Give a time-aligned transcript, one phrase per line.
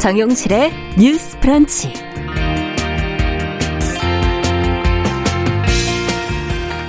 [0.00, 1.92] 정용실의 뉴스 프런치.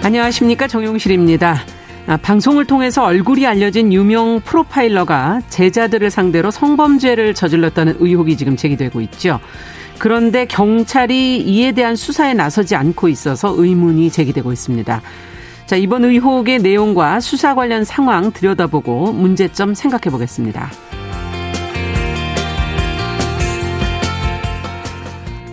[0.02, 0.68] 안녕하십니까.
[0.68, 1.58] 정용실입니다.
[2.08, 9.42] 아, 방송을 통해서 얼굴이 알려진 유명 프로파일러가 제자들을 상대로 성범죄를 저질렀다는 의혹이 지금 제기되고 있죠.
[10.00, 15.02] 그런데 경찰이 이에 대한 수사에 나서지 않고 있어서 의문이 제기되고 있습니다.
[15.66, 20.72] 자, 이번 의혹의 내용과 수사 관련 상황 들여다보고 문제점 생각해 보겠습니다.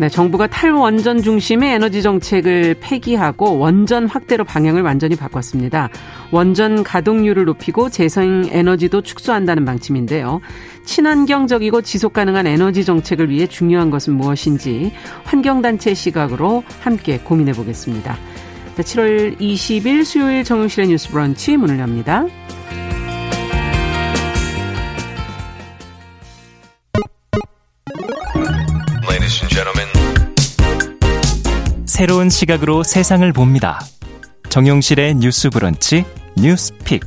[0.00, 5.88] 네, 정부가 탈원전 중심의 에너지 정책을 폐기하고 원전 확대로 방향을 완전히 바꿨습니다.
[6.30, 10.40] 원전 가동률을 높이고 재생 에너지도 축소한다는 방침인데요.
[10.84, 14.92] 친환경적이고 지속 가능한 에너지 정책을 위해 중요한 것은 무엇인지
[15.24, 18.16] 환경단체 시각으로 함께 고민해 보겠습니다.
[18.76, 22.24] 7월 20일 수요일 정용실의 뉴스 브런치 문을 엽니다.
[31.98, 33.80] 새로운 시각으로 세상을 봅니다.
[34.50, 36.04] 정용실의 뉴스 브런치
[36.36, 37.02] 뉴스픽.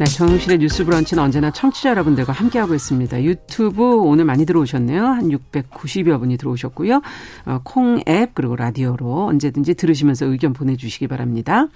[0.00, 3.22] 네, 정용실의 뉴스 브런치는 언제나 청취자 여러분들과 함께하고 있습니다.
[3.22, 5.06] 유튜브 오늘 많이 들어오셨네요.
[5.06, 7.02] 한 690여 분이 들어오셨고요.
[7.46, 11.68] 어, 콩앱 그리고 라디오로 언제든지 들으시면서 의견 보내주시기 바랍니다.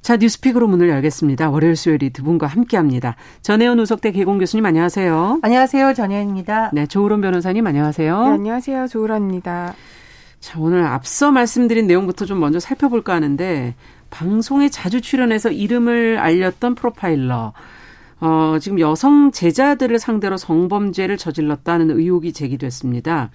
[0.00, 1.50] 자, 뉴스픽으로 문을 열겠습니다.
[1.50, 3.16] 월요일 수요일이 두 분과 함께합니다.
[3.42, 5.40] 전혜원 우석대 개공 교수님 안녕하세요.
[5.42, 5.92] 안녕하세요.
[5.94, 6.70] 전혜원입니다.
[6.72, 8.22] 네, 조으론 변호사님 안녕하세요.
[8.22, 8.86] 네, 안녕하세요.
[8.88, 9.74] 조으론입니다.
[10.40, 13.74] 자, 오늘 앞서 말씀드린 내용부터 좀 먼저 살펴볼까 하는데
[14.10, 17.52] 방송에 자주 출연해서 이름을 알렸던 프로파일러
[18.20, 23.30] 어, 지금 여성 제자들을 상대로 성범죄를 저질렀다는 의혹이 제기됐습니다.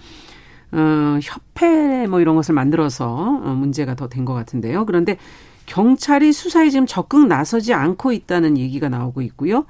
[0.71, 4.85] 어, 협회 뭐 이런 것을 만들어서 어, 문제가 더 된 것 같은데요.
[4.85, 5.17] 그런데
[5.65, 9.65] 경찰이 수사에 지금 적극 나서지 않고 있다는 얘기가 나오고 있고요.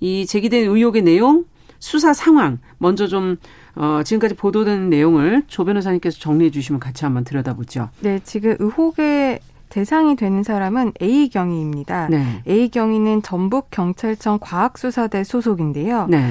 [0.00, 1.44] 이 제기된 의혹의 내용,
[1.78, 3.36] 수사 상황 먼저 좀
[3.74, 7.90] 어, 지금까지 보도된 내용을 조 변호사님께서 정리해 주시면 같이 한번 들여다보죠.
[8.00, 12.08] 네, 지금 의혹의 대상이 되는 사람은 A 경위입니다.
[12.08, 12.42] 네.
[12.48, 16.06] A 경위는 전북 경찰청 과학수사대 소속인데요.
[16.08, 16.30] 네.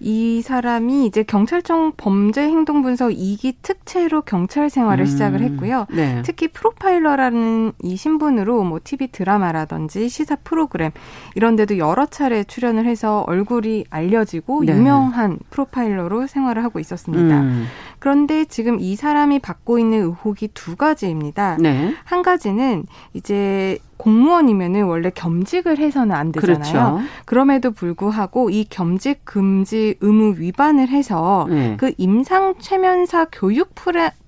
[0.00, 5.06] 이 사람이 이제 경찰청 범죄 행동 분석 2기 특채로 경찰 생활을 음.
[5.06, 5.86] 시작을 했고요.
[5.90, 6.22] 네.
[6.24, 10.90] 특히 프로파일러라는 이 신분으로 뭐 TV 드라마라든지 시사 프로그램
[11.34, 14.72] 이런 데도 여러 차례 출연을 해서 얼굴이 알려지고 네.
[14.72, 17.40] 유명한 프로파일러로 생활을 하고 있었습니다.
[17.40, 17.66] 음.
[18.06, 21.56] 그런데 지금 이 사람이 받고 있는 의혹이 두 가지입니다.
[21.58, 21.92] 네.
[22.04, 22.84] 한 가지는
[23.14, 26.60] 이제 공무원이면은 원래 겸직을 해서는 안 되잖아요.
[26.60, 27.00] 그렇죠.
[27.24, 31.74] 그럼에도 불구하고 이 겸직 금지 의무 위반을 해서 네.
[31.80, 33.74] 그 임상 최면사 교육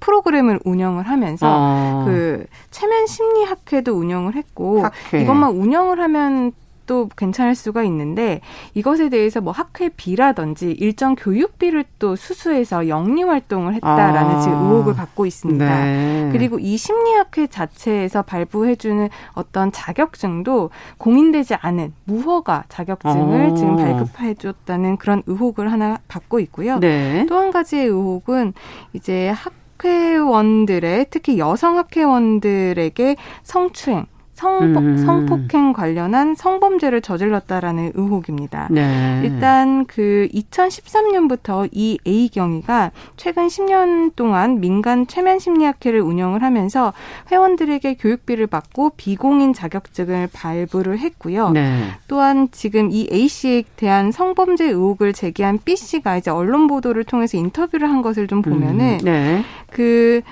[0.01, 2.05] 프로그램을 운영을 하면서 어.
[2.05, 5.23] 그 최면 심리 학회도 운영을 했고 학회.
[5.23, 6.51] 이것만 운영을 하면
[6.89, 8.41] 또 괜찮을 수가 있는데
[8.75, 14.41] 이것에 대해서 뭐 학회비라든지 일정 교육비를 또 수수해서 영리 활동을 했다라는 아.
[14.41, 15.65] 지금 의혹을 받고 있습니다.
[15.65, 16.31] 네.
[16.33, 23.55] 그리고 이 심리학회 자체에서 발부해주는 어떤 자격증도 공인되지 않은 무허가 자격증을 아.
[23.55, 26.79] 지금 발급해줬다는 그런 의혹을 하나 받고 있고요.
[26.79, 27.27] 네.
[27.29, 28.55] 또한 가지의 의혹은
[28.95, 34.07] 이제 학 학회원들의 특히 여성 학회원들에게 성추행
[34.39, 34.97] 성폭, 음.
[34.99, 38.69] 성폭행 관련한 성범죄를 저질렀다라는 의혹입니다.
[38.71, 39.21] 네.
[39.25, 46.93] 일단 그 2013년부터 이 A 경위가 최근 10년 동안 민간 최면 심리학회를 운영을 하면서
[47.33, 51.51] 회원들에게 교육비를 받고 비공인 자격증을 발부를 했고요.
[51.51, 51.89] 네.
[52.07, 57.37] 또한 지금 이 A 씨에 대한 성범죄 의혹을 제기한 B 씨가 이제 언론 보도를 통해서
[57.37, 59.05] 인터뷰를 한 것을 좀 보면은 음.
[59.05, 59.43] 네.
[59.71, 60.23] 그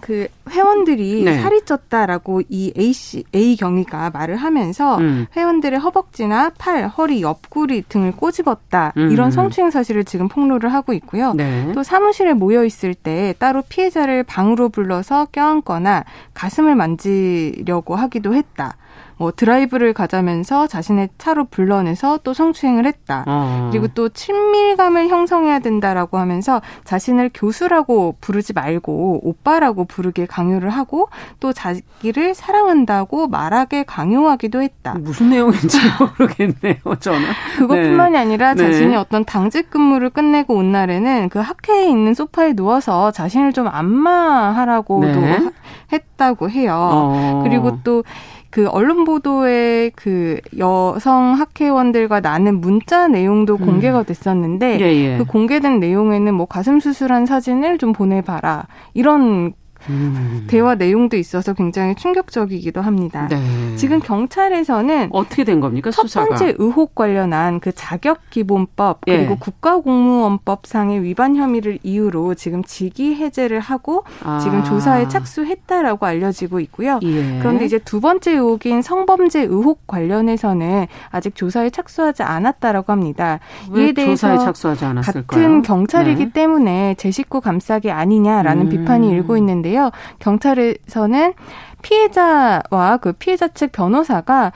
[0.00, 1.40] 그 회원들이 네.
[1.40, 5.26] 살이 쪘다라고 이 A 씨 A 경위가 말을 하면서 음.
[5.36, 9.10] 회원들의 허벅지나 팔, 허리, 옆구리 등을 꼬집었다 음.
[9.10, 11.34] 이런 성추행 사실을 지금 폭로를 하고 있고요.
[11.34, 11.70] 네.
[11.74, 16.04] 또 사무실에 모여 있을 때 따로 피해자를 방으로 불러서 껴안거나
[16.34, 18.76] 가슴을 만지려고 하기도 했다.
[19.20, 23.24] 뭐 드라이브를 가자면서 자신의 차로 불러내서 또 성추행을 했다.
[23.28, 23.68] 어.
[23.70, 31.52] 그리고 또 친밀감을 형성해야 된다라고 하면서 자신을 교수라고 부르지 말고 오빠라고 부르게 강요를 하고 또
[31.52, 34.94] 자기를 사랑한다고 말하게 강요하기도 했다.
[34.94, 37.28] 무슨 내용인지 모르겠네요, 저는.
[37.58, 38.18] 그것뿐만이 네.
[38.18, 38.64] 아니라 네.
[38.64, 38.96] 자신이 네.
[38.96, 45.50] 어떤 당직 근무를 끝내고 온 날에는 그 학회에 있는 소파에 누워서 자신을 좀 안마하라고도 네.
[45.92, 46.74] 했다고 해요.
[46.90, 47.40] 어.
[47.44, 48.02] 그리고 또
[48.50, 53.64] 그 언론 보도에 그 여성 학회원들과 나는 문자 내용도 음.
[53.64, 55.18] 공개가 됐었는데 예, 예.
[55.18, 59.52] 그 공개된 내용에는 뭐 가슴 수술한 사진을 좀 보내봐라 이런
[59.88, 60.44] 음.
[60.48, 63.28] 대화 내용도 있어서 굉장히 충격적이기도 합니다.
[63.28, 63.40] 네.
[63.76, 65.90] 지금 경찰에서는 어떻게 된 겁니까?
[65.90, 66.26] 첫 수사가?
[66.28, 69.36] 번째 의혹 관련한 그 자격기본법 그리고 예.
[69.38, 74.38] 국가공무원법상의 위반 혐의를 이유로 지금 직위 해제를 하고 아.
[74.42, 77.00] 지금 조사에 착수했다라고 알려지고 있고요.
[77.02, 77.38] 예.
[77.38, 83.40] 그런데 이제 두 번째 의혹인 성범죄 의혹 관련해서는 아직 조사에 착수하지 않았다라고 합니다.
[83.76, 85.24] 이에 대해서 조사에 착수하지 않았을까요?
[85.26, 86.32] 같은 경찰이기 네.
[86.32, 88.68] 때문에 제 식구 감싸기 아니냐라는 음.
[88.68, 89.90] 비판이 일고 있는데 요.
[90.18, 91.34] 경찰에서는
[91.82, 94.52] 피해자와 그 피해자 측 변호사가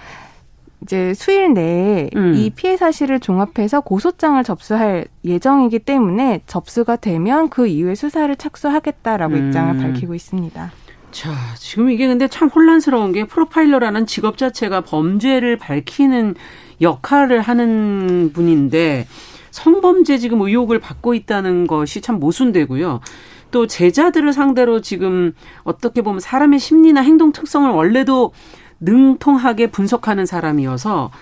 [0.82, 2.34] 이제 수일 내에 음.
[2.34, 9.46] 이 피해 사실을 종합해서 고소장을 접수할 예정이기 때문에 접수가 되면 그 이후에 수사를 착수하겠다라고 음.
[9.46, 10.72] 입장을 밝히고 있습니다.
[11.10, 16.34] 자, 지금 이게 근데 참 혼란스러운 게 프로파일러라는 직업 자체가 범죄를 밝히는
[16.80, 19.06] 역할을 하는 분인데
[19.52, 23.00] 성범죄 지금 의혹을 받고 있다는 것이 참 모순되고요.
[23.54, 28.32] 또 제자들을 상대로 지금 어떻게 보면 사람의 심리나 행동 특성을 원래도
[28.80, 31.12] 능통하게 분석하는 사람이어서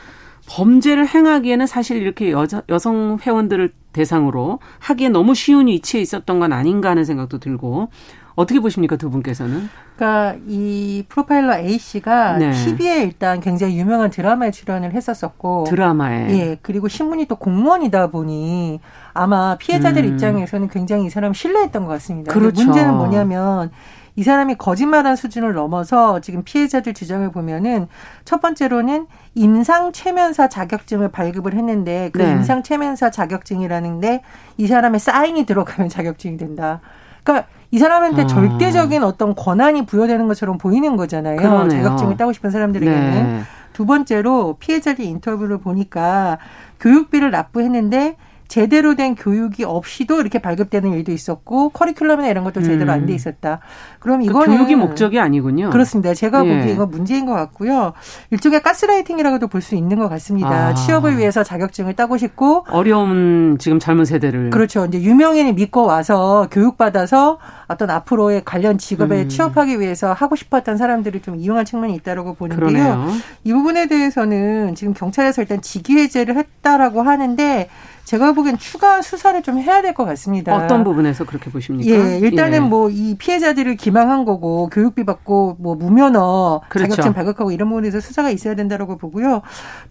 [0.48, 6.88] 범죄를 행하기에는 사실 이렇게 여자, 여성 회원들을 대상으로 하기에 너무 쉬운 위치에 있었던 건 아닌가
[6.88, 7.90] 하는 생각도 들고
[8.34, 9.68] 어떻게 보십니까 두 분께서는?
[9.96, 12.52] 그러니까 이 프로파일러 A 씨가 네.
[12.52, 18.80] TV에 일단 굉장히 유명한 드라마에 출연을 했었었고 드라마에 예 그리고 신분이 또 공무원이다 보니
[19.12, 20.12] 아마 피해자들 음.
[20.12, 22.32] 입장에서는 굉장히 이 사람 신뢰했던 것 같습니다.
[22.32, 22.64] 그렇죠.
[22.64, 23.70] 문제는 뭐냐면
[24.14, 27.88] 이 사람이 거짓말한 수준을 넘어서 지금 피해자들 주장을 보면은
[28.24, 32.32] 첫 번째로는 임상 체면사 자격증을 발급을 했는데 그 네.
[32.32, 34.22] 임상 체면사 자격증이라는데
[34.58, 36.80] 이 사람의 사인이 들어가면 자격증이 된다.
[37.24, 38.26] 그러니까 이 사람한테 아.
[38.26, 41.36] 절대적인 어떤 권한이 부여되는 것처럼 보이는 거잖아요.
[41.38, 41.82] 그러네요.
[41.82, 43.10] 자격증을 따고 싶은 사람들에게는.
[43.10, 43.42] 네.
[43.72, 46.38] 두 번째로 피해자들 인터뷰를 보니까
[46.78, 48.16] 교육비를 납부했는데
[48.52, 53.16] 제대로 된 교육이 없이도 이렇게 발급되는 일도 있었고 커리큘럼이나 이런 것도 제대로 안돼 음.
[53.16, 53.60] 있었다.
[53.98, 55.70] 그럼 그 이거는 교육이 목적이 아니군요.
[55.70, 56.12] 그렇습니다.
[56.12, 56.58] 제가 예.
[56.58, 57.94] 보기에 이건 문제인 것 같고요.
[58.30, 60.50] 일종의 가스라이팅이라고도 볼 수 있는 것 같습니다.
[60.50, 60.74] 아.
[60.74, 64.84] 취업을 위해서 자격증을 따고 싶고 어려운 지금 젊은 세대를 그렇죠.
[64.84, 67.38] 이제 유명인을 믿고 와서 교육받아서
[67.68, 69.28] 어떤 앞으로의 관련 직업에 음.
[69.30, 72.68] 취업하기 위해서 하고 싶었던 사람들을 좀 이용한 측면이 있다라고 보는데요.
[72.68, 73.06] 그러네요.
[73.44, 77.68] 이 부분에 대해서는 지금 경찰에서 일단 직위 해제를 했다라고 하는데
[78.04, 80.56] 제가 보기엔 추가 수사를 좀 해야 될 것 같습니다.
[80.56, 81.90] 어떤 부분에서 그렇게 보십니까?
[81.90, 82.60] 예, 일단은 예.
[82.60, 86.90] 뭐이 피해자들을 기망한 거고 교육비 받고 뭐 무면허 그렇죠.
[86.90, 89.42] 자격증 발급하고 이런 부분에서 수사가 있어야 된다라고 보고요.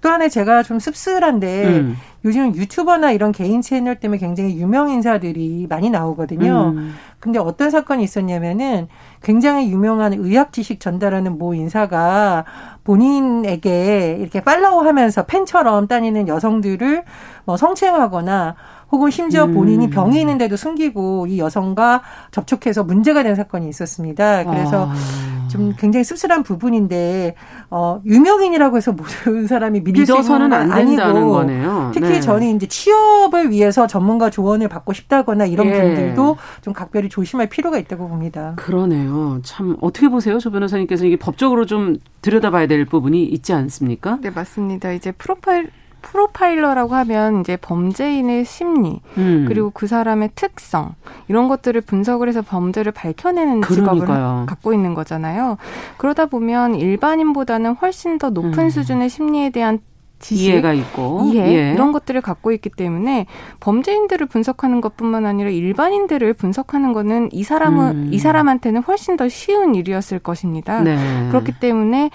[0.02, 1.98] 또 하나 제가 좀 씁쓸한데 음.
[2.26, 6.74] 요즘 유튜버나 이런 개인 채널 때문에 굉장히 유명 인사들이 많이 나오거든요.
[6.76, 6.94] 음.
[7.22, 8.88] 근데 어떤 사건이 있었냐면은
[9.22, 12.44] 굉장히 유명한 의학 지식 전달하는 모 인사가
[12.84, 17.04] 본인에게 이렇게 팔로우 하면서 팬처럼 다니는 여성들을
[17.46, 18.56] 뭐 성추행하거나
[18.92, 19.90] 혹은 심지어 본인이 음.
[19.92, 22.02] 병이 있는데도 숨기고 이 여성과
[22.32, 24.44] 접촉해서 문제가 된 사건이 있었습니다.
[24.44, 25.41] 그래서 아.
[25.52, 27.36] 좀 굉장히 씁쓸한 부분인데
[27.70, 31.92] 어 유명인이라고 해서 모든 사람이 믿을 수 있는 건 아니고 거네요.
[31.94, 32.20] 특히 네.
[32.20, 35.82] 저는 이제 취업을 위해서 전문가 조언을 받고 싶다거나 이런 예.
[35.82, 38.54] 분들도 좀 각별히 조심할 필요가 있다고 봅니다.
[38.56, 39.40] 그러네요.
[39.44, 44.20] 참 어떻게 보세요, 조 변호사님께서 이게 법적으로 좀 들여다봐야 될 부분이 있지 않습니까?
[44.22, 44.92] 네 맞습니다.
[44.94, 45.72] 이제 프로파일
[46.02, 49.46] 프로파일러라고 하면 이제 범죄인의 심리 음.
[49.48, 50.96] 그리고 그 사람의 특성
[51.28, 54.00] 이런 것들을 분석을 해서 범죄를 밝혀내는 그러니까요.
[54.00, 55.58] 직업을 갖고 있는 거잖아요.
[55.98, 58.70] 그러다 보면 일반인보다는 훨씬 더 높은 음.
[58.70, 59.80] 수준의 심리에 대한
[60.22, 61.74] 지식, 이해가 있고 이해 예.
[61.74, 63.26] 이런 것들을 갖고 있기 때문에
[63.60, 68.10] 범죄인들을 분석하는 것뿐만 아니라 일반인들을 분석하는 거는 이 사람은 음.
[68.14, 70.82] 이 사람한테는 훨씬 더 쉬운 일이었을 것입니다.
[70.82, 71.28] 네.
[71.30, 72.12] 그렇기 때문에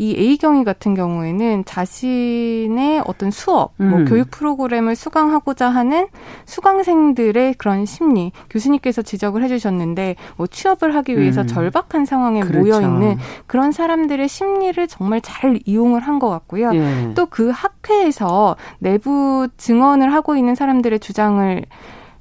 [0.00, 3.90] 이 A 경위 같은 경우에는 자신의 어떤 수업, 뭐 음.
[3.90, 6.06] 뭐 교육 프로그램을 수강하고자 하는
[6.46, 11.46] 수강생들의 그런 심리 교수님께서 지적을 해주셨는데 뭐 취업을 하기 위해서 음.
[11.46, 12.60] 절박한 상황에 그렇죠.
[12.60, 16.70] 모여 있는 그런 사람들의 심리를 정말 잘 이용을 한 것 같고요.
[16.74, 17.14] 예.
[17.14, 21.64] 또그 학회에서 내부 증언을 하고 있는 사람들의 주장을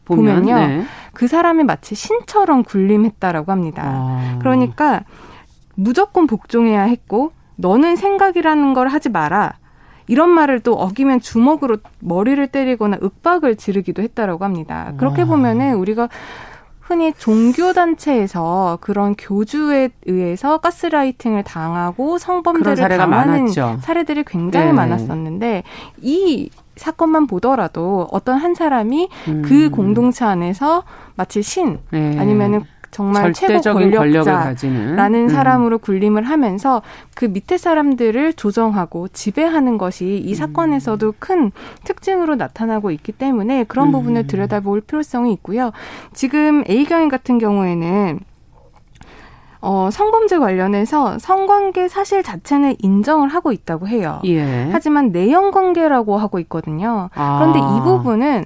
[0.05, 0.83] 보면, 보면요, 네.
[1.13, 3.83] 그 사람이 마치 신처럼 군림했다라고 합니다.
[3.85, 4.37] 아.
[4.39, 5.03] 그러니까
[5.75, 9.53] 무조건 복종해야 했고 너는 생각이라는 걸 하지 마라.
[10.07, 14.93] 이런 말을 또 어기면 주먹으로 머리를 때리거나 윽박을 지르기도 했다라고 합니다.
[14.97, 15.25] 그렇게 아.
[15.25, 16.09] 보면은 우리가
[16.79, 23.77] 흔히 종교단체에서 그런 교주에 의해서 가스라이팅을 당하고 성범죄를 당하는 많았죠.
[23.81, 24.73] 사례들이 굉장히 네.
[24.73, 25.63] 많았었는데
[26.01, 29.41] 이 사건만 보더라도 어떤 한 사람이 음.
[29.45, 30.83] 그 공동체 안에서
[31.15, 32.17] 마치 신 네.
[32.17, 35.29] 아니면은 정말 최고 권력자라는 음.
[35.29, 36.81] 사람으로 군림을 하면서
[37.15, 40.35] 그 밑에 사람들을 조정하고 지배하는 것이 이 음.
[40.35, 41.51] 사건에서도 큰
[41.83, 43.91] 특징으로 나타나고 있기 때문에 그런 음.
[43.91, 45.71] 부분을 들여다볼 필요성이 있고요.
[46.13, 48.19] 지금 A 경인 같은 경우에는
[49.61, 54.21] 어, 성범죄 관련해서 성관계 사실 자체는 인정을 하고 있다고 해요.
[54.25, 54.69] 예.
[54.71, 57.09] 하지만 내연 관계라고 하고 있거든요.
[57.13, 57.39] 아.
[57.39, 58.45] 그런데 이 부분은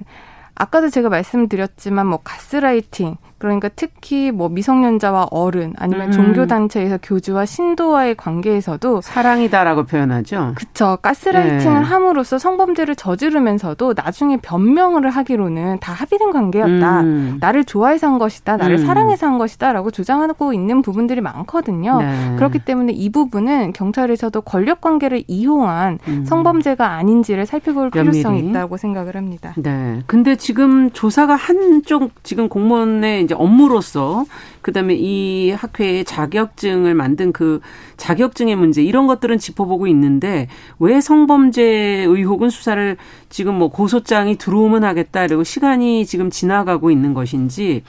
[0.56, 6.12] 아까도 제가 말씀드렸지만 뭐 가스라이팅 그러니까 특히 뭐 미성년자와 어른 아니면 음.
[6.12, 10.52] 종교 단체에서 교주와 신도와의 관계에서도 사랑이다라고 표현하죠.
[10.54, 10.96] 그쵸.
[11.02, 11.86] 가스라이팅을 네.
[11.86, 17.00] 함으로써 성범죄를 저지르면서도 나중에 변명을 하기로는 다 합의된 관계였다.
[17.02, 17.36] 음.
[17.38, 18.56] 나를 좋아해서 한 것이다.
[18.56, 18.86] 나를 음.
[18.86, 22.00] 사랑해서 한 것이다라고 주장하고 있는 부분들이 많거든요.
[22.00, 22.36] 네.
[22.36, 26.24] 그렇기 때문에 이 부분은 경찰에서도 권력 관계를 이용한 음.
[26.24, 29.52] 성범죄가 아닌지를 살펴볼 필요성이 있다고 생각을 합니다.
[29.58, 30.00] 네.
[30.06, 34.24] 근데 지금 조사가 한쪽 지금 공무원의 이제 업무로서
[34.62, 37.60] 그다음에 이 학회의 자격증을 만든 그
[37.96, 40.48] 자격증의 문제 이런 것들은 짚어보고 있는데
[40.78, 41.62] 왜 성범죄
[42.08, 42.96] 의혹은 수사를
[43.28, 47.82] 지금 뭐 고소장이 들어오면 하겠다 그리고 시간이 지금 지나가고 있는 것인지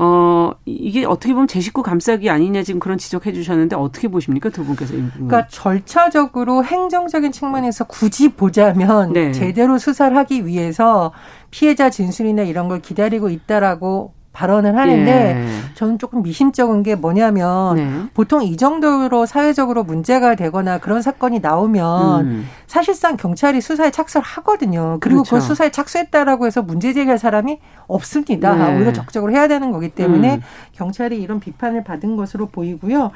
[0.00, 4.64] 어, 이게 어떻게 보면 제 식구 감싸기 아니냐 지금 그런 지적해 주셨는데 어떻게 보십니까 두
[4.64, 4.94] 분께서?
[4.94, 9.32] 그러니까 절차적으로 행정적인 측면에서 굳이 보자면 네.
[9.32, 11.12] 제대로 수사를 하기 위해서
[11.50, 15.74] 피해자 진술이나 이런 걸 기다리고 있다라고 발언을 하는데 예.
[15.74, 17.90] 저는 조금 미심쩍은 게 뭐냐면 네.
[18.14, 22.48] 보통 이 정도로 사회적으로 문제가 되거나 그런 사건이 나오면 음.
[22.66, 24.98] 사실상 경찰이 수사에 착수를 하거든요.
[25.00, 25.42] 그리고 그 그렇죠.
[25.44, 28.54] 그 수사에 착수했다라고 해서 문제 제기할 사람이 없습니다.
[28.54, 28.76] 네.
[28.76, 30.42] 오히려 적극적으로 해야 되는 거기 때문에 음.
[30.72, 33.10] 경찰이 이런 비판을 받은 것으로 보이고요.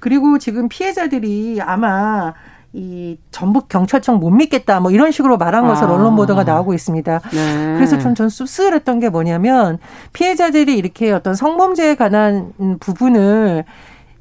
[0.00, 2.34] 그리고 지금 피해자들이 아마
[2.76, 5.92] 이 전북 경찰청 못 믿겠다 뭐 이런 식으로 말한 것을 아.
[5.92, 7.20] 언론 보도가 나오고 있습니다.
[7.32, 7.74] 네.
[7.76, 9.78] 그래서 좀 전 씁쓸했던 게 뭐냐면
[10.12, 13.64] 피해자들이 이렇게 어떤 성범죄에 관한 부분을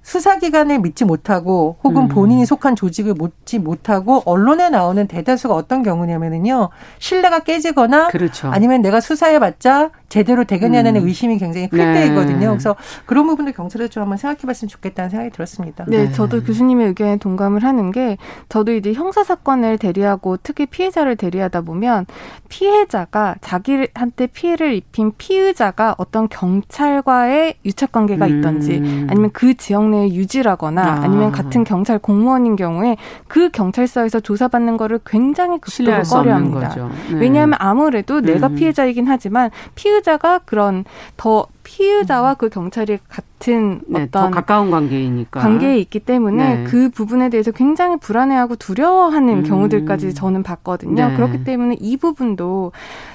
[0.06, 2.08] 수사기관을 믿지 못하고 혹은 음.
[2.08, 6.70] 본인이 속한 조직을 믿지 못하고 언론에 나오는 대다수가 어떤 경우냐면은요
[7.00, 8.50] 신뢰가 깨지거나 그렇죠.
[8.50, 11.08] 아니면 내가 수사해봤자 제대로 되겠냐는 음.
[11.08, 11.94] 의심이 굉장히 클 네.
[11.94, 12.50] 때이거든요.
[12.50, 12.76] 그래서
[13.08, 15.86] 그런 부분도 경찰에서 좀 한번 생각해봤으면 좋겠다는 생각이 들었습니다.
[15.88, 21.16] 네, 네, 저도 교수님의 의견에 동감을 하는 게 저도 이제 형사 사건을 대리하고 특히 피해자를
[21.16, 22.06] 대리하다 보면
[22.48, 29.08] 피해자가 자기한테 피해를 입힌 피의자가 어떤 경찰과의 유착 관계가 있던지 음.
[29.10, 31.08] 아니면 그 지역 내 유지라거나 아.
[31.08, 32.98] 니면 같은 경찰 공무원인 경우에
[33.28, 36.76] 그 경찰서에서 조사받는 거를 굉장히 극도로 꺼려합니다.
[37.12, 37.18] 네.
[37.20, 38.56] 왜냐하면 아무래도 내가 음.
[38.56, 40.86] 피해자이긴 하지만 피의자가 그런
[41.18, 46.64] 더 피의자와 그 경찰이 같은 네, 어떤 가까운 관계이니까 관계에 있기 때문에 네.
[46.64, 49.44] 그 부분에 대해서 굉장히 불안해하고 두려워하는 음.
[49.44, 51.10] 경우들까지 저는 봤거든요.
[51.10, 51.16] 네.
[51.16, 52.72] 그렇기 때문에 이 부분도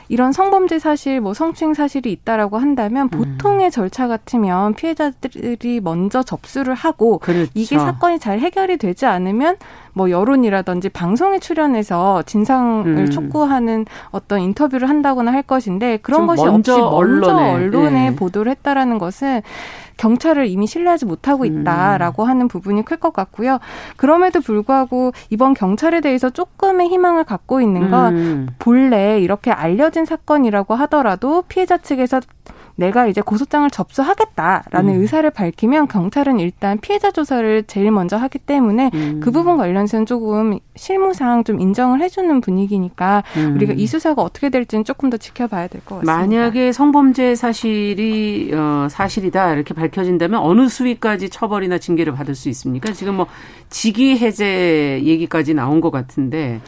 [0.09, 3.19] 이런 성범죄 사실, 뭐 성추행 사실이 있다라고 한다면 음.
[3.19, 3.71] 보통의 음.
[3.71, 7.51] 절차 같으면 피해자들이 먼저 접수를 하고 그렇죠.
[7.55, 9.57] 이게 사건이 잘 해결이 되지 않으면
[9.93, 13.11] 뭐 여론이라든지 방송에 출연해서 진상을 음.
[13.11, 18.17] 촉구하는 어떤 인터뷰를 한다거나 할 것인데 그런 것이 없이 먼저 언론에, 언론에 네.
[18.17, 19.43] 보도 를 했다라는 것은
[19.97, 21.61] 경찰을 이미 신뢰하지 못하고 음.
[21.61, 22.29] 있다라고 음.
[22.29, 23.59] 하는 부분이 클 것 같고요.
[23.97, 28.49] 그럼에도 불구하고 이번 경찰에 대해서 조금의 희망을 갖고 있는 건 음.
[28.59, 32.21] 본래 이렇게 알려진 사건이라고 하더라도 피해자 측에서
[32.81, 35.01] 내가 이제 고소장을 접수하겠다라는 음.
[35.03, 39.21] 의사를 밝히면 경찰은 일단 피해자 조사를 제일 먼저 하기 때문에 음.
[39.23, 43.55] 그 부분 관련해서는 조금 실무상 좀 인정을 해주는 분위기니까 음.
[43.57, 46.17] 우리가 이 수사가 어떻게 될지는 조금 더 지켜봐야 될 것 같습니다.
[46.17, 52.93] 만약에 성범죄 사실이 어, 사실이다 이렇게 밝혀진다면 어느 수위까지 처벌이나 징계를 받을 수 있습니까?
[52.93, 53.27] 지금 뭐
[53.69, 56.61] 직위 해제 얘기까지 나온 것 같은데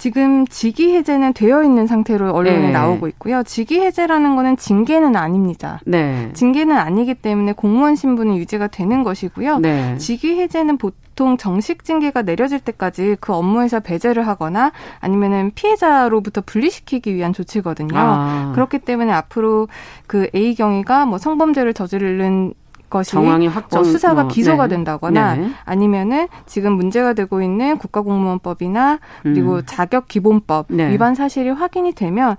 [0.00, 2.70] 지금 직위 해제는 되어 있는 상태로 언론에 네.
[2.70, 3.42] 나오고 있고요.
[3.42, 5.78] 직위 해제라는 거는 징계는 아닙니다.
[5.84, 6.30] 네.
[6.32, 9.58] 징계는 아니기 때문에 공무원 신분은 유지가 되는 것이고요.
[9.58, 9.98] 네.
[9.98, 17.34] 직위 해제는 보통 정식 징계가 내려질 때까지 그 업무에서 배제를 하거나 아니면은 피해자로부터 분리시키기 위한
[17.34, 17.92] 조치거든요.
[17.94, 18.52] 아.
[18.54, 19.68] 그렇기 때문에 앞으로
[20.06, 22.54] 그 A 경위가 뭐 성범죄를 저지른
[22.90, 24.74] 것이 정황이 확정, 뭐 수사가 어, 기소가 네.
[24.74, 25.50] 된다거나 네.
[25.64, 29.62] 아니면은 지금 문제가 되고 있는 국가공무원법이나 그리고 음.
[29.64, 30.90] 자격 기본법 네.
[30.90, 32.36] 위반 사실이 확인이 되면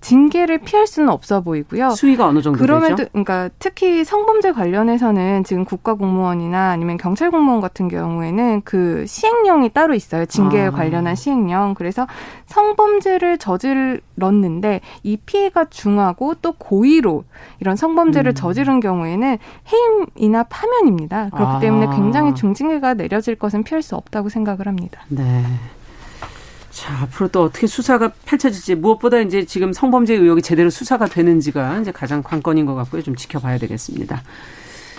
[0.00, 1.90] 징계를 피할 수는 없어 보이고요.
[1.90, 3.10] 수위가 어느 정도 그럼에도 되죠?
[3.10, 9.94] 그러니까 특히 성범죄 관련해서는 지금 국가 공무원이나 아니면 경찰 공무원 같은 경우에는 그 시행령이 따로
[9.94, 10.24] 있어요.
[10.26, 10.70] 징계에 아.
[10.70, 11.74] 관련한 시행령.
[11.74, 12.06] 그래서
[12.46, 17.24] 성범죄를 저질렀는데 이 피해가 중하고 또 고의로
[17.60, 18.34] 이런 성범죄를 음.
[18.34, 19.38] 저지른 경우에는
[19.72, 21.30] 해임이나 파면입니다.
[21.30, 21.58] 그렇기 아.
[21.58, 25.02] 때문에 굉장히 중징계가 내려질 것은 피할 수 없다고 생각을 합니다.
[25.08, 25.44] 네.
[26.78, 31.90] 자, 앞으로 또 어떻게 수사가 펼쳐질지 무엇보다 이제 지금 성범죄 의혹이 제대로 수사가 되는지가 이제
[31.90, 33.02] 가장 관건인 것 같고요.
[33.02, 34.22] 좀 지켜봐야 되겠습니다.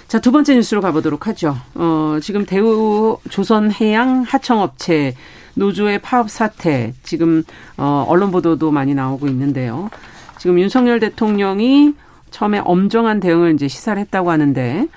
[0.10, 1.56] 자, 두 번째 뉴스로 가보도록 하죠.
[1.76, 5.16] 어, 지금 대우 조선해양 하청업체
[5.54, 7.46] 노조의 파업 사태 지금
[7.78, 9.90] 어, 언론 보도도 많이 나오고 있는데요.
[10.38, 11.94] 지금 윤석열 대통령이
[12.30, 14.88] 처음에 엄정한 대응을 이제 시사를 했다고 하는데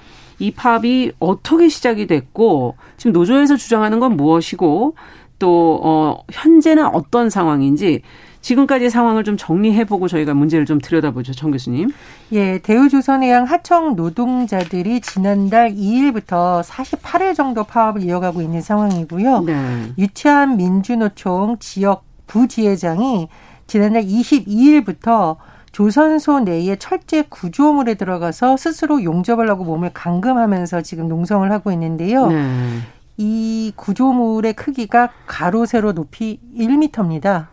[0.41, 4.97] 이 파업이 어떻게 시작이 됐고 지금 노조에서 주장하는 건 무엇이고
[5.43, 8.03] 또 어, 현재는 어떤 상황인지
[8.43, 11.91] 지금까지의 상황을 좀 정리해보고 저희가 문제를 좀 들여다보죠, 정 교수님.
[12.31, 19.41] 예, 대우조선해양 하청 노동자들이 지난달 2일부터 48일 정도 파업을 이어가고 있는 상황이고요.
[19.41, 19.93] 네.
[19.99, 23.27] 유치한 민주노총 지역 부지회장이
[23.67, 25.39] 지난달 22일부터
[25.73, 32.29] 조선소 내의 철제 구조물에 들어가서 스스로 용접을 하고 몸을 감금하면서 지금 농성을 하고 있는데요.
[32.29, 32.79] 네.
[33.17, 37.53] 이 구조물의 크기가 가로 세로 높이 1미터입니다.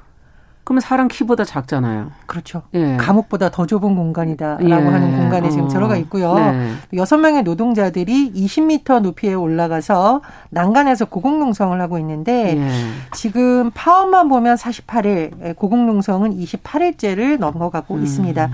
[0.69, 2.11] 그러면 사람 키보다 작잖아요.
[2.27, 2.61] 그렇죠.
[2.75, 2.95] 예.
[2.97, 4.71] 감옥보다 더 좁은 공간이다라고 예.
[4.71, 5.49] 하는 공간에 어.
[5.49, 6.35] 지금 들어가 있고요.
[6.35, 6.73] 네.
[6.93, 7.23] 여섯 네.
[7.23, 12.69] 명의 노동자들이 20m 높이에 올라가서 난간에서 고공농성을 하고 있는데 예.
[13.13, 18.03] 지금 파업만 보면 48일, 고공농성은 28일째를 넘어가고 음.
[18.03, 18.51] 있습니다.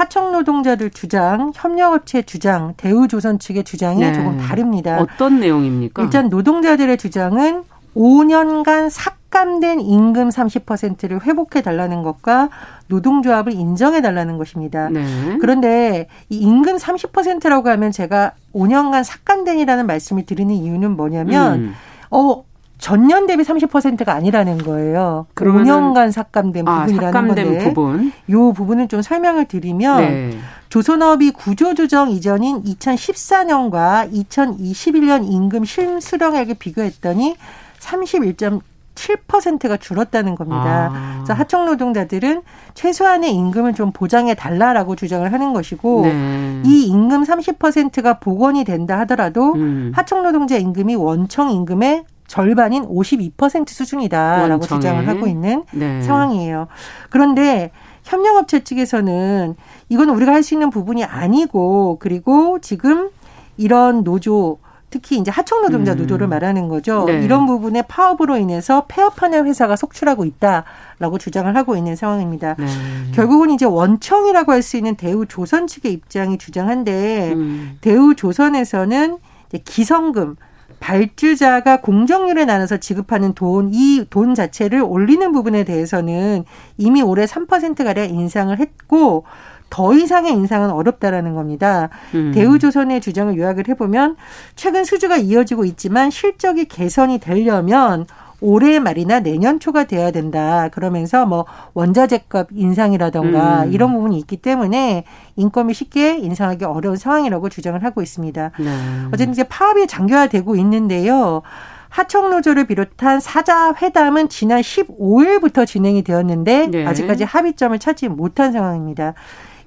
[0.00, 4.14] 하청 노동자들 주장, 협력업체 주장, 대우조선 측의 주장이 네.
[4.14, 4.98] 조금 다릅니다.
[4.98, 6.02] 어떤 내용입니까?
[6.02, 7.64] 일단 노동자들의 주장은
[7.94, 12.48] 5년간 삭감된 임금 30%를 회복해 달라는 것과
[12.86, 14.88] 노동조합을 인정해 달라는 것입니다.
[14.88, 15.04] 네.
[15.38, 21.74] 그런데 이 임금 30%라고 하면 제가 5년간 삭감된이라는 말씀을 드리는 이유는 뭐냐면 음.
[22.10, 22.42] 어
[22.80, 25.26] 전년 대비 30%가 아니라는 거예요.
[25.34, 28.12] 그러면 5년간 삭감된 아, 부분이라는 삭감된 건데 부분.
[28.30, 30.38] 요 부분은 좀 설명을 드리면 네.
[30.70, 37.36] 조선업이 구조조정 이전인 2014년과 2021년 임금 실수령액을 비교했더니
[37.80, 40.90] 31.7%가 줄었다는 겁니다.
[40.92, 41.14] 아.
[41.18, 42.40] 그래서 하청 노동자들은
[42.72, 46.62] 최소한의 임금을 좀 보장해 달라라고 주장을 하는 것이고 네.
[46.64, 49.92] 이 임금 30%가 복원이 된다 하더라도 음.
[49.94, 54.78] 하청 노동자 임금이 원청 임금의 절반인 52% 수준이다라고 원청에.
[54.80, 56.00] 주장을 하고 있는 네.
[56.00, 56.68] 상황이에요.
[57.10, 57.72] 그런데
[58.04, 59.56] 협력업체 측에서는
[59.88, 63.10] 이건 우리가 할 수 있는 부분이 아니고 그리고 지금
[63.56, 64.58] 이런 노조
[64.90, 65.98] 특히 이제 하청 노동자 음.
[65.98, 67.04] 노조를 말하는 거죠.
[67.06, 67.20] 네.
[67.24, 72.54] 이런 부분에 파업으로 인해서 폐업하는 회사가 속출하고 있다라고 주장을 하고 있는 상황입니다.
[72.58, 72.66] 네.
[73.12, 77.78] 결국은 이제 원청이라고 할 수 있는 대우 조선 측의 입장이 주장한데 음.
[77.80, 79.18] 대우 조선에서는
[79.64, 80.36] 기성금
[80.80, 86.44] 발주자가 공정률에 나눠서 지급하는 돈, 이 돈 자체를 올리는 부분에 대해서는
[86.78, 89.24] 이미 올해 3%가량 인상을 했고,
[89.68, 91.90] 더 이상의 인상은 어렵다라는 겁니다.
[92.14, 92.32] 음.
[92.34, 94.16] 대우조선의 주장을 요약을 해보면
[94.56, 98.06] 최근 수주가 이어지고 있지만 실적이 개선이 되려면
[98.40, 100.68] 올해 말이나 내년 초가 돼야 된다.
[100.68, 103.72] 그러면서 뭐 원자재값 인상이라던가 음.
[103.72, 105.04] 이런 부분이 있기 때문에
[105.36, 108.50] 인건비 쉽게 인상하기 어려운 상황이라고 주장을 하고 있습니다.
[108.58, 108.66] 네.
[109.08, 111.42] 어쨌든 이제 파업이 장기화되고 있는데요.
[111.90, 116.86] 하청노조를 비롯한 사자 회담은 지난 15일부터 진행이 되었는데 네.
[116.86, 119.14] 아직까지 합의점을 찾지 못한 상황입니다.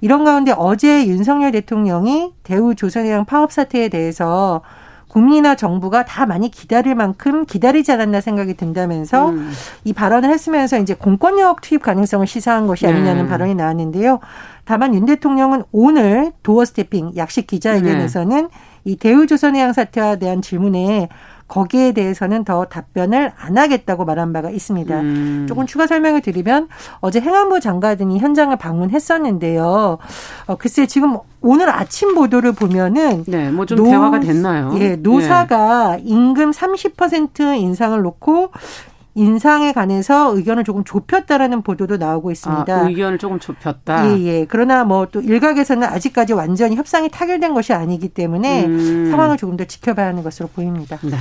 [0.00, 4.62] 이런 가운데 어제 윤석열 대통령이 대우 조선해양 파업 사태에 대해서
[5.14, 9.52] 국민이나 정부가 다 많이 기다릴 만큼 기다리지 않았나 생각이 든다면서 음.
[9.84, 13.28] 이 발언을 했으면서 이제 공권력 투입 가능성을 시사한 것이 아니냐는 네.
[13.28, 14.18] 발언이 나왔는데요.
[14.64, 18.48] 다만 윤 대통령은 오늘 도어 스태핑 약식 기자회견에서는 네.
[18.82, 21.08] 이 대우조선해양 사태와 대한 질문에
[21.48, 25.00] 거기에 대해서는 더 답변을 안 하겠다고 말한 바가 있습니다.
[25.00, 25.46] 음.
[25.48, 26.68] 조금 추가 설명을 드리면
[27.00, 29.98] 어제 행안부 장관이 현장을 방문했었는데요.
[30.46, 34.74] 어, 글쎄 지금 오늘 아침 보도를 보면은 네, 뭐좀 대화가 됐나요?
[34.78, 36.02] 예, 노사가 네.
[36.04, 38.50] 임금 30% 인상을 놓고
[39.14, 42.74] 인상에 관해서 의견을 조금 좁혔다라는 보도도 나오고 있습니다.
[42.74, 44.10] 아, 의견을 조금 좁혔다.
[44.10, 44.46] 예, 예.
[44.48, 49.08] 그러나 뭐 또 일각에서는 아직까지 완전히 협상이 타결된 것이 아니기 때문에 음.
[49.12, 50.98] 상황을 조금 더 지켜봐야 하는 것으로 보입니다.
[51.02, 51.16] 네.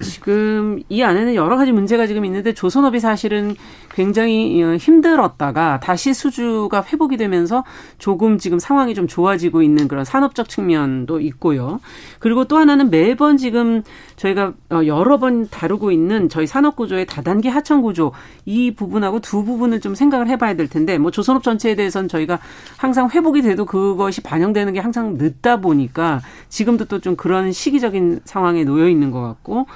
[0.00, 3.56] 지금 이 안에는 여러 가지 문제가 지금 있는데 조선업이 사실은
[3.92, 7.64] 굉장히 어, 힘들었다가 다시 수주가 회복이 되면서
[7.98, 11.80] 조금 지금 상황이 좀 좋아지고 있는 그런 산업적 측면도 있고요.
[12.20, 13.82] 그리고 또 하나는 매번 지금
[14.18, 18.12] 저희가 어, 여러 번 다루고 있는 저희 산업 구조의 다단계 하청 구조
[18.44, 22.38] 이 부분하고 두 부분을 좀 생각을 해봐야 될 텐데 뭐 조선업 전체에 대해서는 저희가
[22.76, 28.64] 항상 회복이 돼도 그것이 반영되는 게 항상 늦다 보니까 지금도 또 좀 그런 시기적인 상황에
[28.64, 29.66] 놓여 있는 것 같고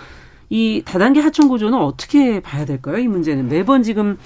[0.51, 2.99] 이 다단계 하청 구조는 어떻게 봐야 될까요?
[2.99, 4.19] 이 문제는 매번 지금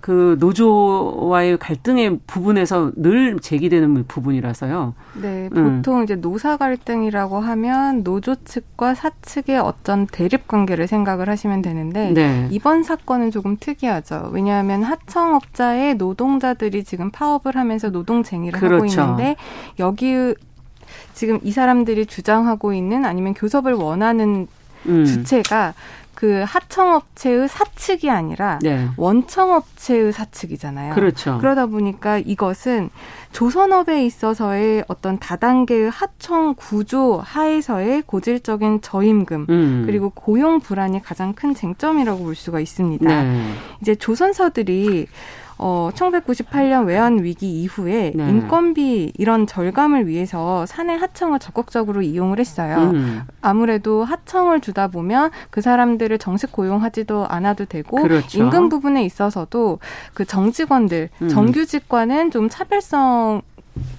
[0.00, 4.94] 그 노조와의 갈등의 부분에서 늘 제기되는 부분이라서요.
[5.20, 5.78] 네, 음.
[5.78, 6.04] 보통 음.
[6.04, 12.48] 이제 노사 갈등이라고 하면 노조 측과 사측의 어떤 대립 관계를 생각을 하시면 되는데 네.
[12.50, 14.30] 이번 사건은 조금 특이하죠.
[14.32, 18.74] 왜냐하면 하청업자의 노동자들이 지금 파업을 하면서 노동쟁의를 그렇죠.
[18.74, 19.36] 하고 있는데
[19.80, 20.34] 여기
[21.12, 24.46] 지금 이 사람들이 주장하고 있는 아니면 교섭을 원하는
[24.86, 25.04] 음.
[25.04, 25.74] 주체가
[26.18, 28.88] 그 하청업체의 사측이 아니라 네.
[28.96, 30.96] 원청업체의 사측이잖아요.
[30.96, 31.38] 그렇죠.
[31.38, 32.90] 그러다 보니까 이것은
[33.30, 39.82] 조선업에 있어서의 어떤 다단계의 하청 구조 하에서의 고질적인 저임금 음.
[39.86, 43.22] 그리고 고용 불안이 가장 큰 쟁점이라고 볼 수가 있습니다.
[43.22, 43.52] 네.
[43.80, 45.06] 이제 조선사들이
[45.58, 48.28] 어 1998년 외환 위기 이후에 네.
[48.28, 52.92] 인건비 이런 절감을 위해서 사내 하청을 적극적으로 이용을 했어요.
[52.94, 53.22] 음.
[53.40, 58.38] 아무래도 하청을 주다 보면 그 사람들을 정식 고용하지도 않아도 되고 그렇죠.
[58.38, 59.80] 임금 부분에 있어서도
[60.14, 61.28] 그 정직원들 음.
[61.28, 63.42] 정규직과는 좀 차별성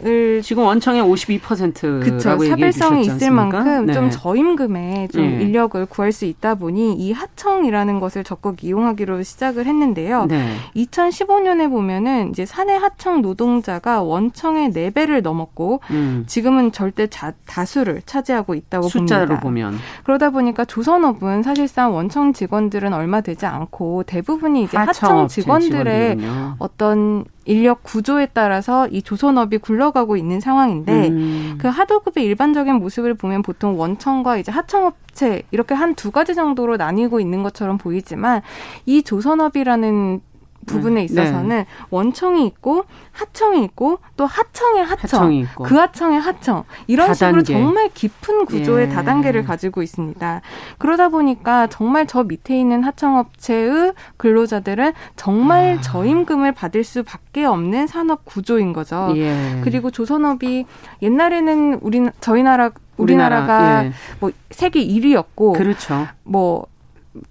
[0.04, 3.94] 을 지금 원청의 52%라고 그쵸, 사별성이 있을 만큼 네.
[3.94, 5.42] 좀 저임금에 좀 네.
[5.42, 10.26] 인력을 구할 수 있다 보니 이 하청이라는 것을 적극 이용하기로 시작을 했는데요.
[10.28, 10.56] 네.
[10.76, 16.24] 2015년에 보면은 이제 사내 하청 노동자가 원청의 4배를 넘었고 음.
[16.28, 19.42] 지금은 절대 자, 다수를 차지하고 있다고 숫자로 봅니다.
[19.42, 26.56] 보면 그러다 보니까 조선업은 사실상 원청 직원들은 얼마 되지 않고 대부분이 이제 하청 직원들의 직원들이군요.
[26.60, 31.58] 어떤 인력 구조에 따라서 이 조선업이 굴러가고 있는 상황인데 음.
[31.60, 37.20] 그 하도급의 일반적인 모습을 보면 보통 원청과 이제 하청업체 이렇게 한 두 가지 정도로 나뉘고
[37.20, 38.42] 있는 것처럼 보이지만
[38.86, 40.22] 이 조선업이라는
[40.70, 41.06] 부분에 음.
[41.06, 41.66] 있어서는 네.
[41.90, 47.44] 원청이 있고 하청이 있고 또 하청의 하청, 그 하청의 하청 이런 다단계.
[47.44, 48.90] 식으로 정말 깊은 구조의 예.
[48.94, 50.42] 다단계를 가지고 있습니다.
[50.78, 55.82] 그러다 보니까 정말 저 밑에 있는 하청업체의 근로자들은 정말 아.
[55.82, 59.14] 저임금을 받을 수밖에 없는 산업 구조인 거죠.
[59.16, 59.62] 예.
[59.64, 60.66] 그리고 조선업이
[61.02, 63.92] 옛날에는 우리 저희 나라 우리나라가 우리나라, 예.
[64.20, 66.08] 뭐 세계 1위였고 그렇죠.
[66.24, 66.68] 뭐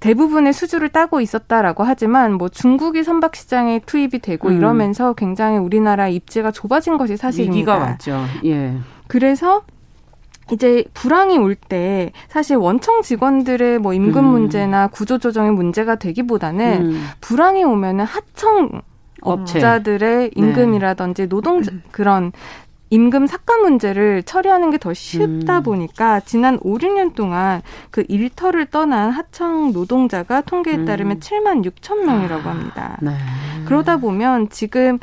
[0.01, 4.57] 대부분의 수주를 따고 있었다라고 하지만 뭐 중국이 선박 시장에 투입이 되고 음.
[4.57, 7.55] 이러면서 굉장히 우리나라 입지가 좁아진 것이 사실입니다.
[7.55, 8.25] 위기가 왔죠.
[8.45, 8.77] 예.
[9.07, 9.63] 그래서
[10.51, 14.31] 이제 불황이 올 때 사실 원청 직원들의 뭐 임금 음.
[14.31, 17.07] 문제나 구조 조정의 문제가 되기보다는 음.
[17.21, 18.81] 불황이 오면은 하청
[19.21, 21.61] 업자들의 임금이라든지 노동
[21.91, 22.33] 그런
[22.91, 25.63] 임금 삭감 문제를 처리하는 게 더 쉽다 음.
[25.65, 30.85] 보니까 지난 5, 6년 동안 그 일터를 떠난 하청 노동자가 통계에 음.
[30.85, 31.21] 따르면 음.
[31.21, 32.97] 7만 6천 명이라고 합니다.
[33.03, 33.13] 네.
[33.67, 34.99] 그러다 보면 지금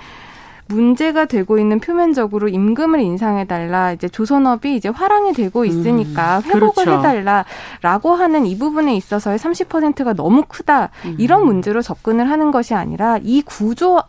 [0.67, 3.91] 문제가 되고 있는 표면적으로 임금을 인상해 달라.
[3.91, 6.99] 이제 조선업이 이제 화랑이 되고 있으니까 음, 회복을 그렇죠.
[6.99, 10.89] 해달라라고 하는 이 부분에 있어서의 30%가 너무 크다.
[11.05, 11.15] 음.
[11.19, 14.01] 이런 문제로 접근을 하는 것이 아니라 이 구조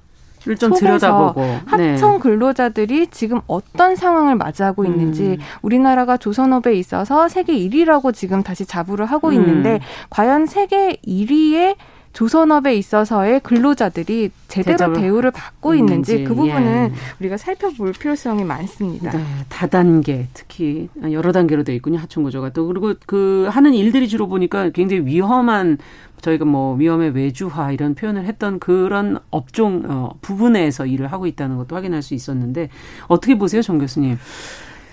[0.54, 2.18] 좀 들여다보고 하청 네.
[2.20, 4.86] 근로자들이 지금 어떤 상황을 맞이하고 음.
[4.86, 9.34] 있는지 우리나라가 조선업에 있어서 세계 1위라고 지금 다시 자부를 하고 음.
[9.34, 9.80] 있는데
[10.10, 11.76] 과연 세계 1위의
[12.16, 16.92] 조선업에 있어서의 근로자들이 제대로 대우를 받고 있는지, 있는지 그 부분은 예.
[17.20, 19.10] 우리가 살펴볼 필요성이 많습니다.
[19.10, 24.28] 네, 다단계 특히 여러 단계로 되어 있군요 하청 구조가 또 그리고 그 하는 일들이 주로
[24.28, 25.76] 보니까 굉장히 위험한
[26.22, 31.76] 저희가 뭐 위험의 외주화 이런 표현을 했던 그런 업종 어, 부분에서 일을 하고 있다는 것도
[31.76, 32.70] 확인할 수 있었는데
[33.08, 34.16] 어떻게 보세요, 정 교수님?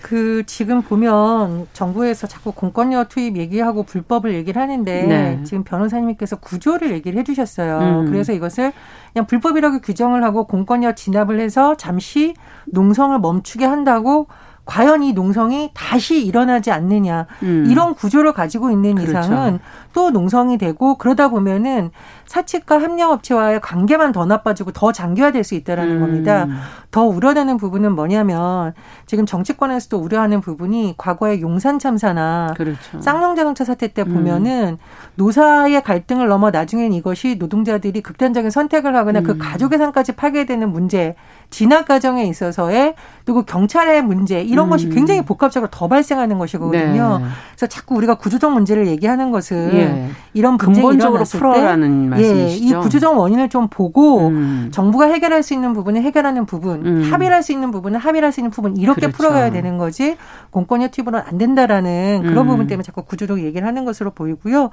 [0.03, 5.43] 그 지금 보면 정부에서 자꾸 공권력 투입 얘기하고 불법을 얘기를 하는데 네.
[5.45, 7.79] 지금 변호사님께서 구조를 얘기를 해주셨어요.
[7.79, 8.05] 음.
[8.07, 8.73] 그래서 이것을
[9.13, 12.33] 그냥 불법이라고 규정을 하고 공권력 진압을 해서 잠시
[12.65, 14.27] 농성을 멈추게 한다고
[14.65, 17.67] 과연 이 농성이 다시 일어나지 않느냐 음.
[17.69, 19.12] 이런 구조를 가지고 있는 그렇죠.
[19.12, 19.60] 이상은
[19.91, 21.91] 또 농성이 되고 그러다 보면은
[22.26, 25.99] 사측과 협력업체와의 관계만 더 나빠지고 더 장기화될 수 있다라는 음.
[26.02, 26.47] 겁니다.
[26.91, 28.73] 더 우려되는 부분은 뭐냐면
[29.06, 33.02] 지금 정치권에서도 우려하는 부분이 과거의 용산 참사나 그렇죠.
[33.02, 34.78] 쌍용 자동차 사태 때 보면은 음.
[35.15, 39.38] 노사의 갈등을 넘어 나중엔 이것이 노동자들이 극단적인 선택을 하거나 그 음.
[39.38, 41.15] 그 가족의 삶까지 파괴되는 문제
[41.49, 44.69] 진압 과정에 있어서의 그리고 경찰의 문제 이런 음.
[44.71, 47.19] 것이 굉장히 복합적으로 더 발생하는 것이거든요.
[47.19, 47.25] 네.
[47.56, 50.10] 그래서 자꾸 우리가 구조적 문제를 얘기하는 것은 예.
[50.34, 52.65] 이런 근본적으로 풀어라는 말씀이시죠.
[52.65, 54.69] 예, 이 구조적 원인을 좀 보고 음.
[54.71, 57.10] 정부가 해결할 수 있는 부분은 해결하는 부분, 음.
[57.12, 59.17] 합의할 수 있는 부분은 합의할 수 있는 부분 이렇게 그렇죠.
[59.17, 60.17] 풀어가야 되는 거지
[60.49, 62.47] 공권력 팁으로는 안 된다라는 그런 음.
[62.47, 64.69] 부분 때문에 자꾸 구조적 얘기를 하는 것으로 보이고요.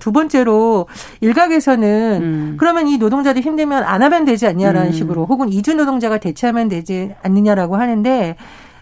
[0.00, 0.86] 두 번째로
[1.20, 2.56] 일각에서는 음.
[2.58, 4.92] 그러면 이 노동자들 힘들면 안 하면 되지 않냐라는 음.
[4.92, 8.36] 식으로 혹은 이주 노동자 가 대체하면 되지 않느냐라고 하는데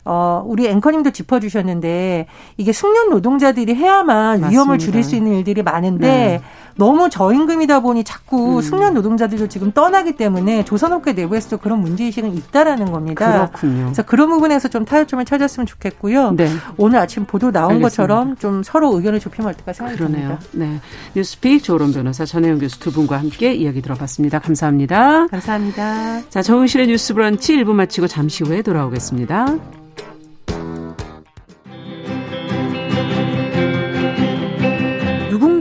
[0.05, 4.49] 어, 우리 앵커님도 짚어주셨는데 이게 숙련 노동자들이 해야만 맞습니다.
[4.49, 6.41] 위험을 줄일 수 있는 일들이 많은데 네.
[6.77, 8.63] 너무 저임금이다 보니 자꾸 음.
[8.63, 13.49] 숙련 노동자들도 지금 떠나기 때문에 조선업계 내부에서도 그런 문제의식은 있다라는 겁니다.
[13.51, 13.85] 그렇군요.
[13.85, 16.33] 그래서 그런 부분에서 좀 타협점을 찾았으면 좋겠고요.
[16.33, 16.49] 네.
[16.77, 17.89] 오늘 아침 보도 나온 알겠습니다.
[17.89, 20.39] 것처럼 좀 서로 의견을 좁히면 어떨까 생각이 그러네요.
[20.41, 20.49] 듭니다.
[20.53, 20.81] 네.
[21.15, 24.39] 뉴스픽 조론 변호사 전혜영 교수 두 분과 함께 이야기 들어봤습니다.
[24.39, 25.27] 감사합니다.
[25.29, 26.23] 감사합니다.
[26.29, 29.82] 자, 정은실의 뉴스 브런치 1부 마치고 잠시 후에 돌아오겠습니다.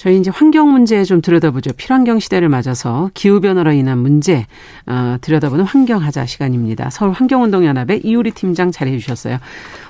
[0.00, 1.74] 저희 이제 환경 문제 좀 들여다보죠.
[1.74, 4.46] 필환경 시대를 맞아서 기후 변화로 인한 문제
[4.86, 6.88] 어, 들여다보는 환경하자 시간입니다.
[6.88, 9.36] 서울 환경운동연합의 이우리 팀장 자리해 주셨어요.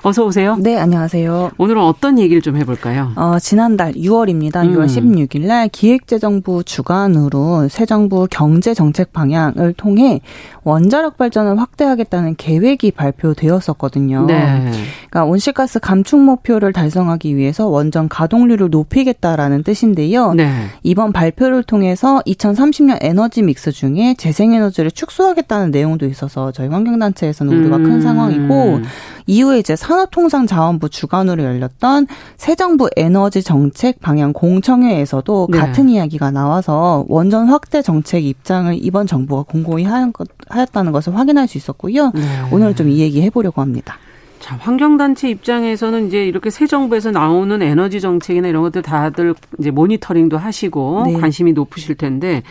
[0.01, 0.57] 어서 오세요.
[0.59, 1.51] 네, 안녕하세요.
[1.57, 3.13] 오늘은 어떤 얘기를 좀 해볼까요?
[3.15, 4.65] 어, 지난달 6월입니다.
[4.65, 4.73] 음.
[4.73, 10.19] 6월 16일 날 기획재정부 주관으로 새 정부 경제 정책 방향을 통해
[10.63, 14.25] 원자력 발전을 확대하겠다는 계획이 발표되었었거든요.
[14.25, 14.71] 네.
[15.09, 20.33] 그러니까 온실가스 감축 목표를 달성하기 위해서 원전 가동률을 높이겠다라는 뜻인 데요.
[20.33, 20.49] 네.
[20.81, 27.83] 이번 발표를 통해서 2030년 에너지 믹스 중에 재생에너지를 축소하겠다는 내용도 있어서 저희 환경단체에서는 우려가 음.
[27.83, 28.81] 큰 상황이고
[29.27, 35.57] 이후에 이제 산업통상자원부 주관으로 열렸던 새 정부 에너지 정책 방향 공청회에서도 네.
[35.57, 40.11] 같은 이야기가 나와서 원전 확대 정책 입장을 이번 정부가 공고히 하였,
[40.71, 42.11] 다는 것을 확인할 수 있었고요.
[42.15, 42.21] 네.
[42.51, 43.97] 오늘 좀이 얘기 해보려고 합니다.
[44.41, 50.37] 자, 환경단체 입장에서는 이제 이렇게 새 정부에서 나오는 에너지 정책이나 이런 것들 다들 이제 모니터링도
[50.37, 51.13] 하시고 네.
[51.13, 52.41] 관심이 높으실 텐데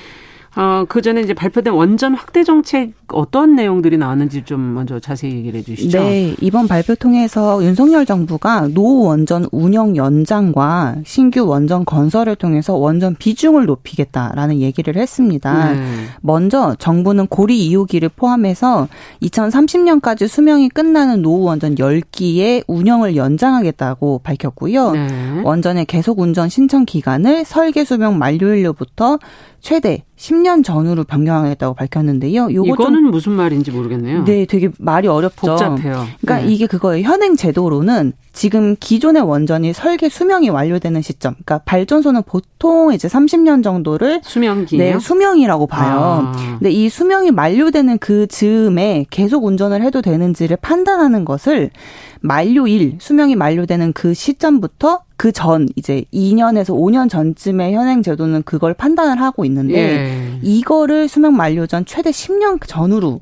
[0.57, 5.61] 어, 그 전에 이제 발표된 원전 확대 정책 어떤 내용들이 나왔는지 좀 먼저 자세히 얘기를
[5.61, 5.99] 해 주시죠.
[5.99, 6.35] 네.
[6.41, 13.67] 이번 발표 통해서 윤석열 정부가 노후 원전 운영 연장과 신규 원전 건설을 통해서 원전 비중을
[13.67, 15.73] 높이겠다라는 얘기를 했습니다.
[15.73, 15.81] 네.
[16.21, 18.89] 먼저 정부는 고리 2호기를 포함해서
[19.23, 24.91] 2030년까지 수명이 끝나는 노후 원전 10기의 운영을 연장하겠다고 밝혔고요.
[24.93, 25.43] 네.
[25.45, 29.19] 원전의 계속 운전 신청 기간을 설계 수명 만료일로부터
[29.61, 32.51] 최대 10년 전으로 변경하겠다고 밝혔는데요.
[32.51, 34.25] 이거는 무슨 말인지 모르겠네요.
[34.25, 35.53] 네, 되게 말이 어렵죠.
[35.57, 36.07] 복잡해요.
[36.21, 36.53] 그러니까 네.
[36.53, 37.05] 이게 그거예요.
[37.05, 44.21] 현행 제도로는 지금 기존의 원전이 설계 수명이 완료되는 시점, 그러니까 발전소는 보통 이제 30년 정도를
[44.23, 46.33] 수명기 네, 수명이라고 봐요.
[46.35, 46.57] 아.
[46.59, 51.71] 근데 이 수명이 만료되는 그 즈음에 계속 운전을 해도 되는지를 판단하는 것을
[52.21, 59.21] 만료일 수명이 만료되는 그 시점부터 그 전 이제 2년에서 5년 전쯤에 현행 제도는 그걸 판단을
[59.21, 60.39] 하고 있는데 예.
[60.43, 63.21] 이거를 수명 만료 전 최대 10년 전으로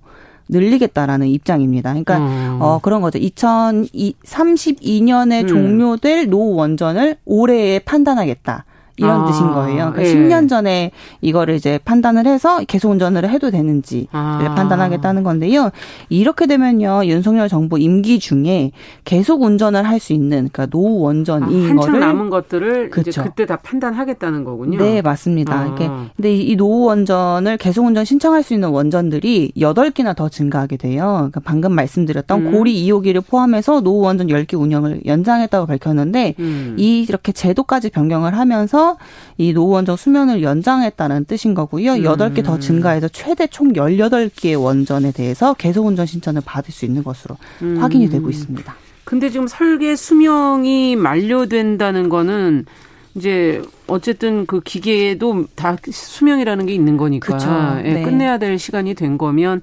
[0.48, 1.90] 늘리겠다라는 입장입니다.
[1.90, 2.58] 그러니까 음.
[2.60, 3.18] 어 그런 거죠.
[3.18, 5.46] 2032년에 음.
[5.46, 8.64] 종료될 노 원전을 올해에 판단하겠다.
[8.98, 9.92] 이런 아, 뜻인 거예요.
[9.92, 10.14] 그러니까 예.
[10.14, 14.54] 10년 전에 이거를 이제 판단을 해서 계속 운전을 해도 되는지 아.
[14.56, 15.70] 판단하겠다는 건데요.
[16.08, 17.02] 이렇게 되면요.
[17.04, 18.72] 윤석열 정부 임기 중에
[19.04, 23.10] 계속 운전을 할 수 있는 그러니까 노후 원전인 아, 한참 거를 남은 것들을 그렇죠.
[23.10, 24.78] 이제 그때 다 판단하겠다는 거군요.
[24.78, 25.54] 네, 맞습니다.
[25.54, 26.08] 아.
[26.16, 31.14] 근데 이 노후 원전을 계속 운전 신청할 수 있는 원전들이 8기나 더 증가하게 돼요.
[31.18, 32.52] 그러니까 방금 말씀드렸던 음.
[32.52, 36.76] 고리 2호기를 포함해서 노후 원전 10기 운영을 연장했다고 밝혔는데 음.
[36.78, 38.87] 이 이렇게 제도까지 변경을 하면서
[39.36, 42.02] 이 노원전 수면을 연장했다는 뜻인 거고요.
[42.04, 46.84] 여덟 개 더 증가해서 최대 총 열여덟 개의 원전에 대해서 계속 운전 신청을 받을 수
[46.84, 47.78] 있는 것으로 음.
[47.80, 48.74] 확인이 되고 있습니다.
[49.04, 52.66] 근데 지금 설계 수명이 만료된다는 거는
[53.14, 58.02] 이제 어쨌든 그 기계에도 다 수명이라는 게 있는 거니까 예, 네.
[58.02, 59.62] 끝내야 될 시간이 된 거면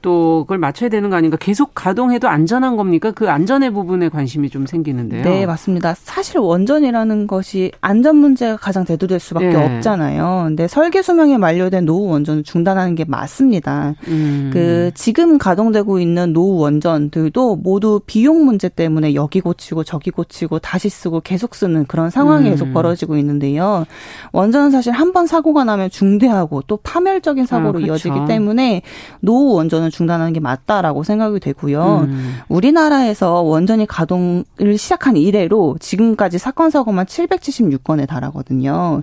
[0.00, 1.36] 또 그걸 맞춰야 되는 거 아닌가?
[1.38, 3.10] 계속 가동해도 안전한 겁니까?
[3.10, 5.22] 그 안전의 부분에 관심이 좀 생기는데요.
[5.22, 5.94] 네, 맞습니다.
[5.96, 9.76] 사실 원전이라는 것이 안전 문제가 가장 대두될 수밖에 네.
[9.76, 10.44] 없잖아요.
[10.46, 13.94] 근데 설계 수명이 만료된 노후 원전을 중단하는 게 맞습니다.
[14.06, 14.50] 음.
[14.52, 20.88] 그 지금 가동되고 있는 노후 원전들도 모두 비용 문제 때문에 여기 고치고 저기 고치고 다시
[20.88, 22.50] 쓰고 계속 쓰는 그런 상황이 음.
[22.52, 23.84] 계속 벌어지고 있는데요.
[24.32, 27.86] 원전은 사실 한 번 사고가 나면 중대하고 또 파멸적인 사고로 아, 그렇죠.
[27.86, 28.82] 이어지기 때문에
[29.20, 32.06] 노후 원전은 원전을 중단하는 게 맞다라고 생각이 되고요.
[32.08, 32.36] 음.
[32.48, 34.44] 우리나라에서 원전이 가동을
[34.76, 39.02] 시작한 이래로 지금까지 사건 사고만 776건에 달하거든요.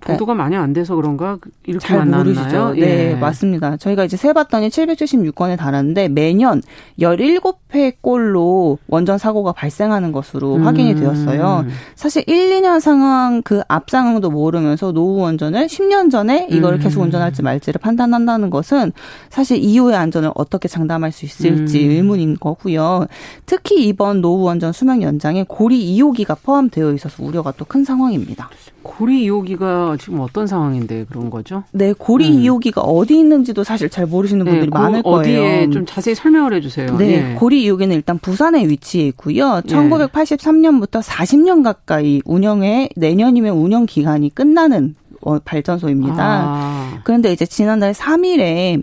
[0.00, 2.74] 보도가 많이 안 돼서 그런가 이렇게 잘 모르시죠?
[2.74, 3.14] 네, 예.
[3.14, 3.76] 맞습니다.
[3.76, 6.62] 저희가 이제 세 봤더니 776건에 달하는데 매년
[6.98, 10.66] 17 폐골로 원전 사고가 발생하는 것으로 음.
[10.66, 11.66] 확인이 되었어요.
[11.94, 16.78] 사실 1, 2년 상황 그 앞 상황도 모르면서 노후 원전을 10년 전에 이걸 음.
[16.78, 18.92] 계속 운전할지 말지를 판단한다는 것은
[19.30, 21.90] 사실 이후의 안전 을 어떻게 장담할 수 있을지 음.
[21.90, 23.06] 의문인 거고요.
[23.46, 28.50] 특히 이번 노후 원전 수명 연장에 고리 2호기가 포함되어 있어서 우려가 또 큰 상황입니다.
[28.82, 31.64] 고리 2호기가 지금 어떤 상황인데 그런 거죠?
[31.72, 32.42] 네, 고리 음.
[32.42, 35.40] 2호기가 어디 있는지도 사실 잘 모르시는 네, 분들이 네, 많을 거예요.
[35.40, 36.98] 어디에 좀 자세히 설명을 해주세요.
[36.98, 37.34] 네, 네.
[37.36, 39.62] 고리 2호기는 일단 부산에 위치해 있고요.
[39.66, 46.16] 1983년부터 40년 가까이 운영해 내년이면 운영 기간이 끝나는 어, 발전소입니다.
[46.18, 47.00] 아.
[47.04, 48.82] 그런데 이제 지난달 3일에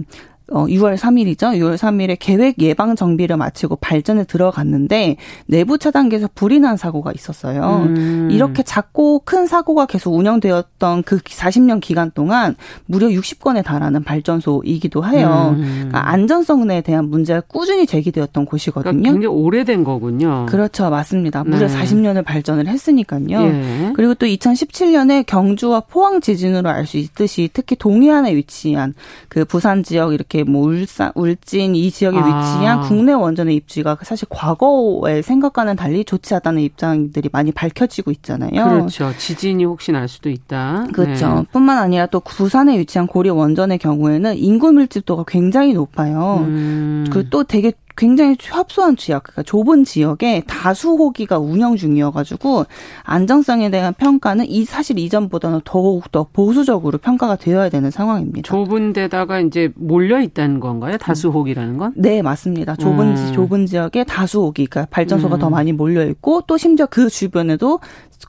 [0.51, 1.57] 어 6월 3일이죠.
[1.57, 5.15] 6월 3일에 계획 예방 정비를 마치고 발전에 들어갔는데
[5.47, 7.83] 내부 차단기에서 불이 난 사고가 있었어요.
[7.87, 8.29] 음.
[8.31, 15.55] 이렇게 작고 큰 사고가 계속 운영되었던 그 40년 기간 동안 무려 60건에 달하는 발전소이기도 해요.
[15.57, 15.87] 음.
[15.89, 18.91] 그러니까 안전성에 대한 문제가 꾸준히 제기되었던 곳이거든요.
[18.91, 20.45] 그러니까 굉장히 오래된 거군요.
[20.49, 20.89] 그렇죠.
[20.89, 21.43] 맞습니다.
[21.45, 21.75] 무려 네.
[21.75, 23.39] 40년을 발전을 했으니까요.
[23.41, 23.93] 예.
[23.95, 28.95] 그리고 또 2017년에 경주와 포항 지진으로 알 수 있듯이 특히 동해안에 위치한
[29.27, 32.25] 그 부산 지역 이렇게 이렇게 뭐 울산, 울진 이 지역에 아.
[32.25, 38.49] 위치한 국내 원전의 입지가 사실 과거의 생각과는 달리 좋지 않다는 입장들이 많이 밝혀지고 있잖아요.
[38.51, 39.11] 그렇죠.
[39.17, 40.87] 지진이 혹시 날 수도 있다.
[40.93, 41.35] 그렇죠.
[41.35, 41.45] 네.
[41.51, 46.45] 뿐만 아니라 또 부산에 위치한 고려 원전의 경우에는 인구 밀집도가 굉장히 높아요.
[46.47, 47.05] 음.
[47.11, 52.63] 그또 되게 굉장히 협소한 지역, 그러니까 좁은 지역에 다수 호기가 운영 중이어가지고
[53.03, 58.49] 안정성에 대한 평가는 이 사실 이전보다는 더욱 더 보수적으로 평가가 되어야 되는 상황입니다.
[58.49, 60.97] 좁은 데다가 이제 몰려 있다는 건가요?
[60.97, 61.91] 다수 호기라는 건?
[61.97, 62.77] 네, 맞습니다.
[62.77, 63.33] 좁은 음.
[63.33, 65.39] 좁은 지역에 다수 호기, 그러니까 발전소가 음.
[65.39, 67.81] 더 많이 몰려 있고 또 심지어 그 주변에도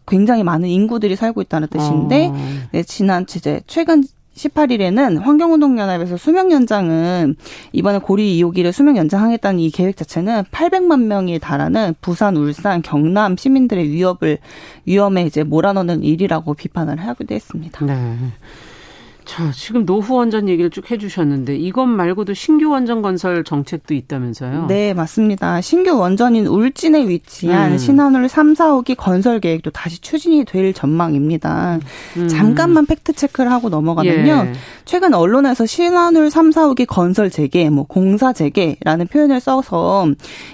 [0.08, 2.36] 굉장히 많은 인구들이 살고 있다는 뜻인데 어.
[2.72, 4.02] 네, 지난 이제 최근
[4.40, 7.36] 18일에는 환경운동연합에서 수명 연장은
[7.72, 13.88] 이번에 고리 2호기를 수명 연장하겠다는 이 계획 자체는 800만 명에 달하는 부산, 울산, 경남 시민들의
[13.90, 14.38] 위협을
[14.86, 17.84] 위험에 이제 몰아넣는 일이라고 비판을 하기도 했습니다.
[17.84, 18.16] 네.
[19.30, 24.66] 자, 지금 노후 원전 얘기를 쭉 해주셨는데 이것 말고도 신규 원전 건설 정책도 있다면서요?
[24.66, 25.60] 네, 맞습니다.
[25.60, 27.78] 신규 원전인 울진에 위치한 음.
[27.78, 31.78] 신한울 3, 4호기 건설 계획도 다시 추진이 될 전망입니다.
[32.16, 32.26] 음.
[32.26, 34.48] 잠깐만 팩트 체크를 하고 넘어가면요.
[34.48, 34.52] 예.
[34.84, 40.08] 최근 언론에서 신한울 3, 4호기 건설 재개, 뭐 공사 재개라는 표현을 써서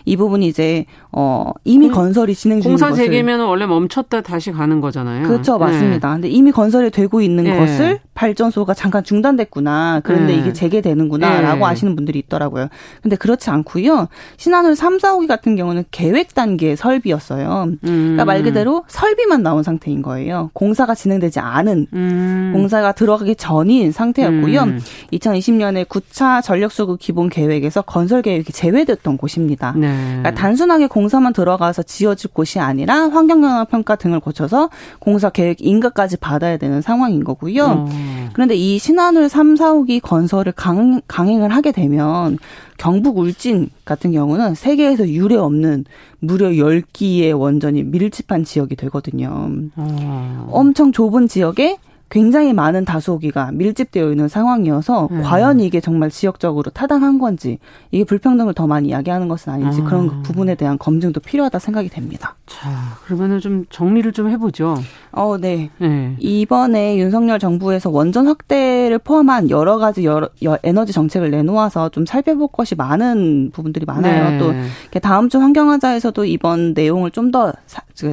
[0.05, 0.85] 이 부분이 이제
[1.19, 5.27] 어 이미 공, 건설이 진행 중인 공사 재개면 원래 멈췄다 다시 가는 거잖아요.
[5.27, 6.09] 그렇죠, 맞습니다.
[6.09, 6.15] 네.
[6.15, 7.59] 근데 이미 건설이 되고 있는 네.
[7.59, 10.03] 것을 발전소가 잠깐 중단됐구나.
[10.05, 10.41] 그런데 네.
[10.41, 11.65] 이게 재개되는구나라고 네.
[11.65, 12.69] 아시는 분들이 있더라고요.
[13.03, 14.09] 근데 그렇지 않고요.
[14.37, 17.65] 신한울 3, 4호기 같은 경우는 계획 단계 설비였어요.
[17.65, 17.79] 음.
[17.83, 20.51] 그러니까 말 그대로 설비만 나온 상태인 거예요.
[20.53, 22.51] 공사가 진행되지 않은 음.
[22.55, 24.63] 공사가 들어가기 전인 상태였고요.
[24.65, 24.81] 음.
[25.15, 29.73] 2020년에 9차 전력 수급 기본 계획에서 건설 계획이 제외됐던 곳입니다.
[29.77, 29.95] 네.
[30.07, 36.17] 그러니까 단순하게 공 공사만 들어가서 지어질 곳이 아니라 환경영향 평가 등을 거쳐서 공사 계획 인가까지
[36.17, 37.87] 받아야 되는 상황인 거고요.
[37.89, 38.31] 음.
[38.33, 42.39] 그런데 이 신한울 3, 4호기 건설을 강, 강행을 하게 되면
[42.77, 45.85] 경북 울진 같은 경우는 세계에서 유례 없는
[46.19, 49.49] 무려 10기의 원전이 밀집한 지역이 되거든요.
[49.49, 50.47] 음.
[50.51, 55.23] 엄청 좁은 지역에 굉장히 많은 다수호기가 밀집되어 있는 상황이어서 음.
[55.23, 57.59] 과연 이게 정말 지역적으로 타당한 건지
[57.91, 59.85] 이게 불평등을 더 많이 이야기하는 것은 아닌지 음.
[59.85, 62.37] 그런 부분에 대한 검증도 필요하다 생각이 됩니다.
[62.47, 62.71] 자,
[63.05, 64.79] 그러면은 좀 정리를 좀 해보죠.
[65.13, 65.71] 어, 네.
[65.79, 66.17] 네.
[66.19, 70.29] 이번에 윤석열 정부에서 원전 확대를 포함한 여러 가지 여러,
[70.63, 74.31] 에너지 정책을 내놓아서 좀 살펴볼 것이 많은 부분들이 많아요.
[74.31, 74.39] 네.
[74.39, 77.53] 또 다음 주 환경하자에서도 이번 내용을 좀 더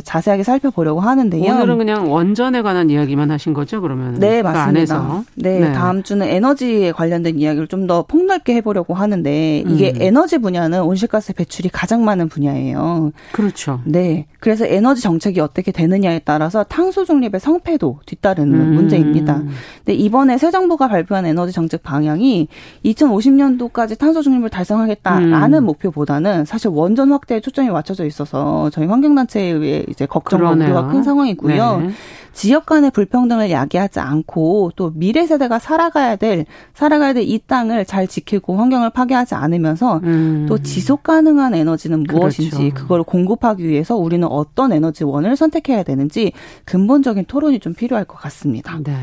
[0.03, 1.53] 자세하게 살펴보려고 하는데요.
[1.53, 3.81] 오늘은 그냥 원전에 관한 이야기만 하신 거죠?
[3.83, 4.95] 그러면 네 그 맞습니다.
[4.95, 5.23] 안에서.
[5.35, 10.01] 네, 네, 다음 주는 에너지에 관련된 이야기를 좀 더 폭넓게 해보려고 하는데 이게 음.
[10.01, 13.11] 에너지 분야는 온실가스 배출이 가장 많은 분야예요.
[13.33, 13.81] 그렇죠.
[13.83, 18.73] 네, 그래서 에너지 정책이 어떻게 되느냐에 따라서 탄소 중립의 성패도 뒤따르는 음.
[18.75, 19.43] 문제입니다.
[19.79, 22.47] 근데 이번에 새 정부가 발표한 에너지 정책 방향이
[22.85, 25.65] 2050년도까지 탄소 중립을 달성하겠다라는 음.
[25.65, 31.77] 목표보다는 사실 원전 확대에 초점이 맞춰져 있어서 저희 환경단체에 의해 이제 걱정과 우려가 큰 상황이고요.
[31.79, 31.89] 네.
[32.33, 37.85] 지역 간의 불평등을 야기 하지 않고 또 미래 세대가 살아가야 될 살아가야 될 이 땅을
[37.85, 40.45] 잘 지키고 환경을 파괴하지 않으면서 음.
[40.47, 42.73] 또 지속 가능한 에너지는 무엇인지 그렇죠.
[42.75, 46.33] 그걸 공급하기 위해서 우리는 어떤 에너지원을 선택해야 되는지
[46.65, 48.77] 근본적인 토론이 좀 필요할 것 같습니다.
[48.83, 48.95] 네.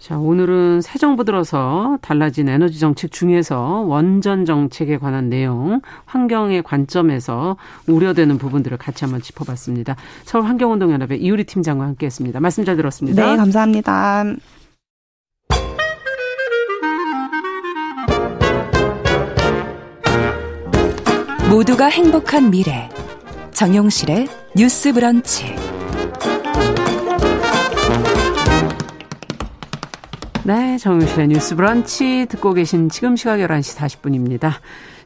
[0.00, 7.58] 자, 오늘은 새 정부 들어서 달라진 에너지 정책 중에서 원전 정책에 관한 내용, 환경의 관점에서
[7.86, 9.96] 우려되는 부분들을 같이 한번 짚어봤습니다.
[10.24, 12.40] 서울 환경운동연합의 이우리 팀장과 함께했습니다.
[12.40, 13.30] 말씀 잘 들었습니다.
[13.30, 14.24] 네, 감사합니다.
[21.50, 22.88] 모두가 행복한 미래
[23.52, 25.79] 정용실의 뉴스 브런치
[30.44, 34.52] 네, 정용실의 뉴스 브런치 듣고 계신 지금 시각 11시 40분입니다.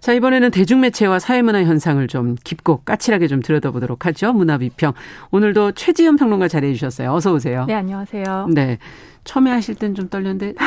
[0.00, 4.32] 자, 이번에는 대중매체와 사회문화 현상을 좀 깊고 까칠하게 좀 들여다보도록 하죠.
[4.32, 4.92] 문화비평.
[5.32, 7.12] 오늘도 최지연 평론가 자리해 주셨어요.
[7.12, 7.64] 어서 오세요.
[7.66, 8.48] 네, 안녕하세요.
[8.52, 8.78] 네.
[9.24, 10.52] 처음에 하실 땐 좀 떨렸는데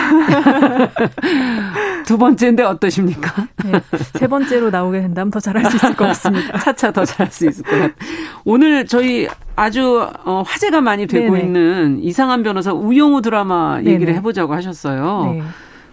[2.08, 3.47] 두 번째인데 어떠십니까?
[3.66, 3.82] 네,
[4.18, 6.58] 세 번째로 나오게 된다면 더 잘할 수 있을 것 같습니다.
[6.64, 7.91] 차차 더 잘할 수 있을 것 같아요.
[8.45, 9.28] 오늘 저희
[9.58, 11.45] 아주 어, 화제가 많이 되고 네네.
[11.45, 14.14] 있는 이상한 변호사 우영우 드라마 얘기를.
[14.16, 15.34] 해보자고 하셨어요.
[15.34, 15.43] 네.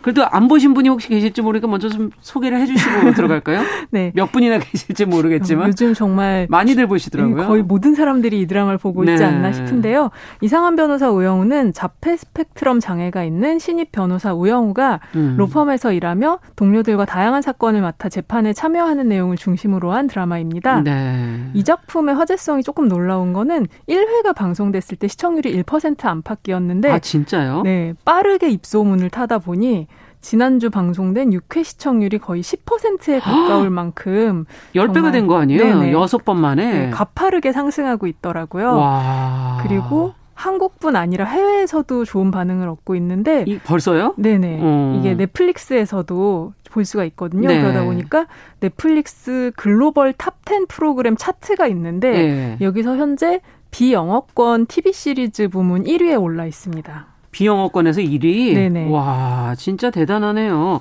[0.05, 3.63] 그래도 안 보신 분이 혹시 계실지 모르니까 먼저 좀 소개를 해주시고 들어갈까요?
[3.89, 4.13] 네.
[4.15, 7.47] 몇 분이나 계실지 모르겠지만 요즘 정말 많이들 보시더라고요.
[7.47, 9.25] 거의 모든 사람들이 이 드라마를 보고 있지 네.
[9.25, 10.11] 않나 싶은데요.
[10.43, 15.37] 이상한 변호사 우영우는 자폐 스펙트럼 장애가 있는 신입 변호사 우영우가 음.
[15.39, 20.83] 로펌에서 일하며 동료들과 다양한 사건을 맡아 재판에 참여하는 내용을 중심으로 한 드라마입니다.
[20.83, 21.49] 네.
[21.55, 27.63] 이 작품의 화제성이 조금 놀라운 거는 1회가 방송됐을 때 시청률이 1% 안팎이었는데 아 진짜요?
[27.63, 29.87] 네 빠르게 입소문을 타다 보니
[30.25, 35.63] 지난주 방송된 6회 시청률이 거의 10%에 가까울 만큼 10배가 된 거 아니에요?
[35.63, 35.93] 네네.
[35.93, 36.73] 6번 만에.
[36.87, 38.75] 네, 가파르게 상승하고 있더라고요.
[38.75, 39.61] 와.
[39.63, 44.15] 그리고 한국뿐 아니라 해외에서도 좋은 반응을 얻고 있는데 이, 벌써요?
[44.17, 44.59] 네네.
[44.63, 44.97] 어.
[44.99, 47.47] 이게 넷플릭스에서도 볼 수가 있거든요.
[47.49, 47.61] 네.
[47.61, 48.27] 그러다 보니까
[48.61, 52.57] 넷플릭스 글로벌 탑 10 프로그램 차트가 있는데 네.
[52.63, 57.14] 여기서 현재 비영어권 TV 시리즈 부문 1위에 올라 있습니다.
[57.35, 58.55] 비영어권에서 1위.
[58.55, 58.89] 네네.
[58.91, 60.81] 와, 진짜 대단하네요.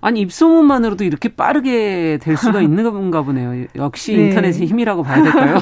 [0.00, 3.66] 아니 입소문만으로도 이렇게 빠르게 될 수가 있는 건가 보네요.
[3.74, 4.26] 역시 네.
[4.26, 5.58] 인터넷의 힘이라고 봐야 될까요?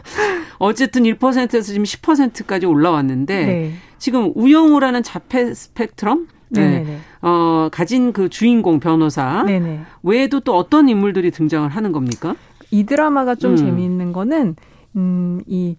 [0.58, 3.72] 어쨌든 1%에서 지금 10%까지 올라왔는데 네.
[3.98, 6.80] 지금 우영우라는 자폐 스펙트럼 네.
[6.80, 6.98] 네.
[7.22, 9.82] 어, 가진 그 주인공 변호사 네네.
[10.02, 12.34] 외에도 또 어떤 인물들이 등장을 하는 겁니까?
[12.72, 13.56] 이 드라마가 좀 음.
[13.56, 14.56] 재미있는 거는
[14.96, 15.76] 음, 이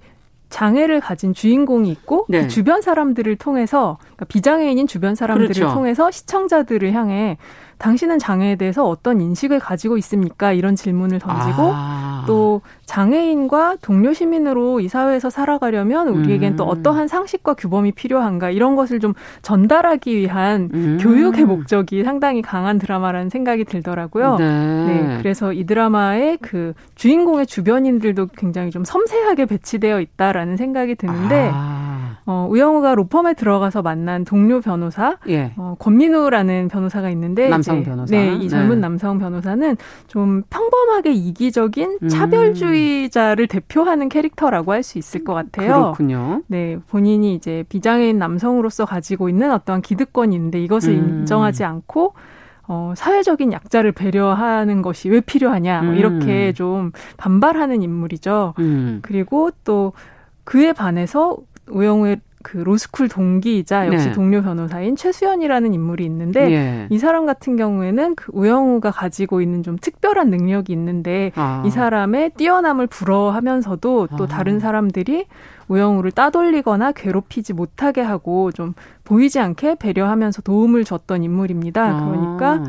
[0.49, 2.43] 장애를 가진 주인공이 있고 네.
[2.43, 5.73] 그 주변 사람들을 통해서 그러니까 비장애인인 주변 사람들을 그렇죠.
[5.73, 7.37] 통해서 시청자들을 향해
[7.77, 10.51] 당신은 장애에 대해서 어떤 인식을 가지고 있습니까?
[10.51, 12.23] 이런 질문을 던지고 아.
[12.27, 16.55] 또 장애인과 동료 시민으로 이 사회에서 살아가려면 우리에겐 음.
[16.57, 20.97] 또 어떠한 상식과 규범이 필요한가 이런 것을 좀 전달하기 위한 음.
[20.99, 24.37] 교육의 목적이 상당히 강한 드라마라는 생각이 들더라고요.
[24.37, 24.47] 네.
[24.47, 25.17] 네.
[25.19, 31.86] 그래서 이 드라마의 그 주인공의 주변인들도 굉장히 좀 섬세하게 배치되어 있다라는 생각이 드는데 아.
[32.29, 35.53] 어, 우영우가 로펌에 들어가서 만난 동료 변호사, 예.
[35.55, 38.11] 어, 권민우라는 변호사가 있는데 남성 변호사.
[38.13, 38.81] 네, 이 젊은 네.
[38.81, 42.07] 남성 변호사는 좀 평범하게 이기적인 음.
[42.09, 45.67] 차별주의자를 대표하는 캐릭터라고 할 수 있을 것 같아요.
[45.67, 46.43] 그렇군요.
[46.47, 51.19] 네, 본인이 이제 비장애인 남성으로서 가지고 있는 어떠한 기득권이 있는데 이것을 음.
[51.21, 52.13] 인정하지 않고
[52.67, 56.53] 어, 사회적인 약자를 배려하는 것이 왜 필요하냐, 뭐 이렇게 음.
[56.53, 58.53] 좀 반발하는 인물이죠.
[58.59, 58.99] 음.
[59.01, 59.93] 그리고 또
[60.43, 61.37] 그에 반해서
[61.69, 64.11] 우영우의 그 로스쿨 동기이자 역시 네.
[64.13, 66.87] 동료 변호사인 최수연이라는 인물이 있는데 예.
[66.89, 71.63] 이 사람 같은 경우에는 그 우영우가 가지고 있는 좀 특별한 능력이 있는데 아.
[71.65, 74.27] 이 사람의 뛰어남을 부러워하면서도 또 아.
[74.27, 75.25] 다른 사람들이
[75.67, 81.83] 우영우를 따돌리거나 괴롭히지 못하게 하고 좀 보이지 않게 배려하면서 도움을 줬던 인물입니다.
[81.83, 82.05] 아.
[82.05, 82.63] 그러니까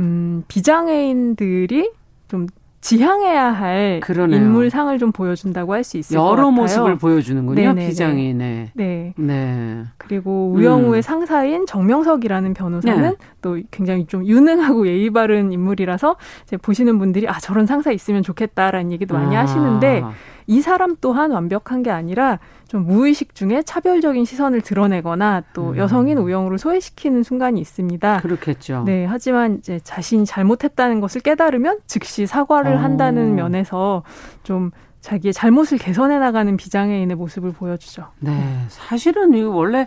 [0.00, 1.92] 음, 비장애인들이
[2.26, 2.46] 좀
[2.80, 4.40] 지향해야 할 그러네요.
[4.40, 6.38] 인물상을 좀 보여준다고 할 수 있을 것 같아요.
[6.38, 7.74] 여러 모습을 보여주는군요.
[7.74, 8.70] 비장애인의.
[8.74, 9.14] 네.
[9.16, 9.84] 네.
[9.98, 11.02] 그리고 우영우의 음.
[11.02, 13.16] 상사인 정명석이라는 변호사는 네.
[13.42, 18.92] 또 굉장히 좀 유능하고 예의 바른 인물이라서 이제 보시는 분들이 아 저런 상사 있으면 좋겠다라는
[18.92, 19.40] 얘기도 많이 아.
[19.40, 20.02] 하시는데
[20.46, 22.38] 이 사람 또한 완벽한 게 아니라
[22.68, 25.76] 좀 무의식 중에 차별적인 시선을 드러내거나 또 음.
[25.76, 28.20] 여성인 우영우를 소외시키는 순간이 있습니다.
[28.20, 28.84] 그렇겠죠.
[28.86, 32.78] 네, 하지만 이제 자신이 잘못했다는 것을 깨달으면 즉시 사과를 어.
[32.78, 34.02] 한다는 면에서
[34.42, 34.70] 좀
[35.00, 38.08] 자기의 잘못을 개선해 나가는 비장애인의 모습을 보여주죠.
[38.20, 39.86] 네, 사실은 이거 원래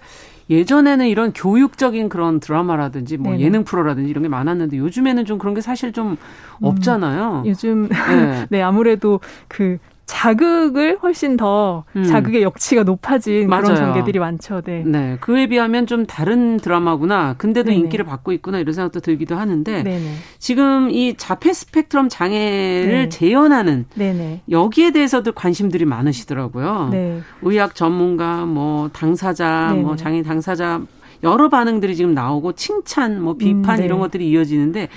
[0.50, 3.44] 예전에는 이런 교육적인 그런 드라마라든지 뭐 네네.
[3.44, 6.18] 예능 프로라든지 이런 게 많았는데 요즘에는 좀 그런 게 사실 좀 음,
[6.62, 7.44] 없잖아요.
[7.46, 7.96] 음, 요즘 네.
[8.50, 9.78] 네 아무래도 그
[10.14, 12.04] 자극을 훨씬 더 음.
[12.04, 13.64] 자극의 역치가 높아진 맞아요.
[13.64, 14.62] 그런 전개들이 많죠.
[14.62, 14.84] 네.
[14.86, 15.18] 네.
[15.20, 17.34] 그에 비하면 좀 다른 드라마구나.
[17.40, 17.80] 근데도 네네.
[17.82, 20.14] 인기를 받고 있구나 이런 생각도 들기도 하는데 네네.
[20.38, 23.10] 지금 이 자폐 스펙트럼 장애를 네.
[23.10, 24.44] 재현하는 네네.
[24.52, 26.90] 여기에 대해서도 관심들이 많으시더라고요.
[26.92, 27.22] 네.
[27.42, 30.82] 의학 전문가, 뭐 당사자, 뭐 장애 당사자
[31.24, 33.86] 여러 반응들이 지금 나오고 칭찬, 뭐 비판 음, 네.
[33.86, 34.90] 이런 것들이 이어지는데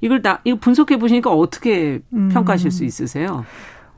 [0.00, 2.28] 이걸 다 이거 분석해 보시니까 어떻게 음.
[2.32, 3.44] 평가하실 수 있으세요?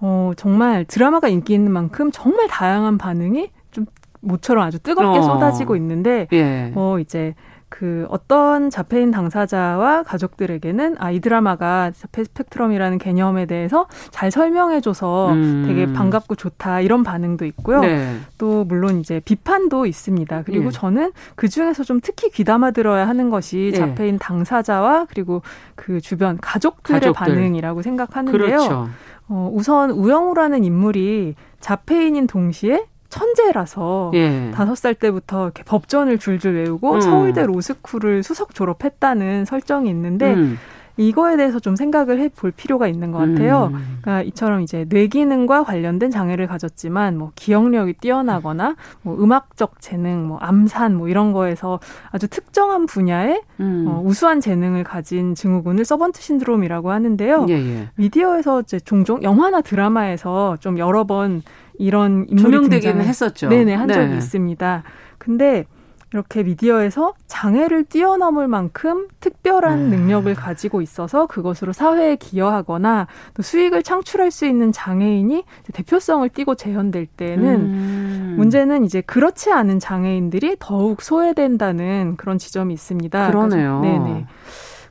[0.00, 3.86] 어, 정말 드라마가 인기 있는 만큼 정말 다양한 반응이 좀
[4.20, 5.22] 모처럼 아주 뜨겁게 어.
[5.22, 6.72] 쏟아지고 있는데, 예.
[6.74, 7.34] 어, 이제
[7.68, 15.64] 그 어떤 자폐인 당사자와 가족들에게는 아, 이 드라마가 자폐 스펙트럼이라는 개념에 대해서 잘 설명해줘서 음.
[15.66, 17.80] 되게 반갑고 좋다 이런 반응도 있고요.
[17.80, 18.18] 네.
[18.38, 20.42] 또 물론 이제 비판도 있습니다.
[20.44, 20.70] 그리고 네.
[20.70, 23.78] 저는 그 중에서 좀 특히 귀담아 들어야 하는 것이 네.
[23.78, 25.42] 자폐인 당사자와 그리고
[25.74, 27.34] 그 주변 가족들의 가족들.
[27.34, 28.46] 반응이라고 생각하는데요.
[28.46, 28.88] 그렇죠.
[29.28, 34.50] 어, 우선 우영우라는 인물이 자폐인인 동시에 천재라서 예.
[34.54, 37.00] 다섯 살 때부터 이렇게 법전을 줄줄 외우고 음.
[37.00, 40.58] 서울대 로스쿨을 수석 졸업했다는 설정이 있는데 음.
[40.96, 43.70] 이거에 대해서 좀 생각을 해 볼 필요가 있는 것 같아요.
[43.72, 43.98] 음.
[44.02, 50.38] 그러니까 이처럼 이제 뇌 기능과 관련된 장애를 가졌지만 뭐 기억력이 뛰어나거나 뭐 음악적 재능, 뭐
[50.38, 51.80] 암산 뭐 이런 거에서
[52.10, 53.84] 아주 특정한 분야에 음.
[53.88, 57.46] 어, 우수한 재능을 가진 증후군을 서번트 신드롬이라고 하는데요.
[57.48, 57.88] 예, 예.
[57.94, 61.42] 미디어에서 이제 종종 영화나 드라마에서 좀 여러 번
[61.78, 63.48] 이런 인물이 등장을 했었죠.
[63.48, 64.16] 네네 한 적이 네.
[64.16, 64.82] 있습니다.
[65.18, 65.64] 근데
[66.12, 69.90] 이렇게 미디어에서 장애를 뛰어넘을 만큼 특별한 음.
[69.90, 77.06] 능력을 가지고 있어서 그것으로 사회에 기여하거나 또 수익을 창출할 수 있는 장애인이 대표성을 띠고 재현될
[77.06, 78.34] 때는 음.
[78.38, 83.26] 문제는 이제 그렇지 않은 장애인들이 더욱 소외된다는 그런 지점이 있습니다.
[83.28, 83.80] 그러네요.
[83.80, 84.26] 네네.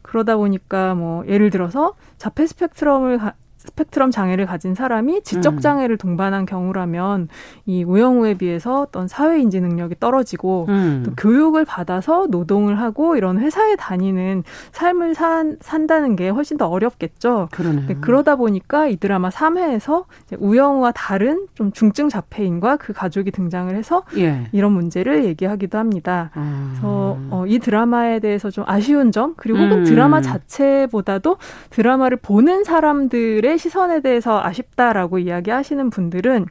[0.02, 3.20] 그러다 보니까 뭐 예를 들어서 자폐 스펙트럼을
[3.66, 5.60] 스펙트럼 장애를 가진 사람이 지적 음.
[5.60, 7.30] 장애를 동반한 경우라면
[7.66, 11.04] 이 우영우에 비해서 어떤 사회 인지 능력이 떨어지고 음.
[11.06, 17.50] 또 교육을 받아서 노동을 하고 이런 회사에 다니는 삶을 산, 산다는 게 훨씬 더 어렵겠죠.
[17.52, 17.98] 그러네.
[18.02, 20.06] 그러다 보니까 이 드라마 3회에서
[20.40, 24.48] 우영우와 다른 좀 중증 자폐인과 그 가족이 등장을 해서 예.
[24.52, 26.32] 이런 문제를 얘기하기도 합니다.
[26.34, 26.70] 아.
[26.72, 29.84] 그래서 어, 이 드라마에 대해서 좀 아쉬운 점 그리고 혹은 음.
[29.84, 31.38] 드라마 자체보다도
[31.70, 36.46] 드라마를 보는 사람들의 시선에 대해서 아쉽다라고 이야기하시는 분들은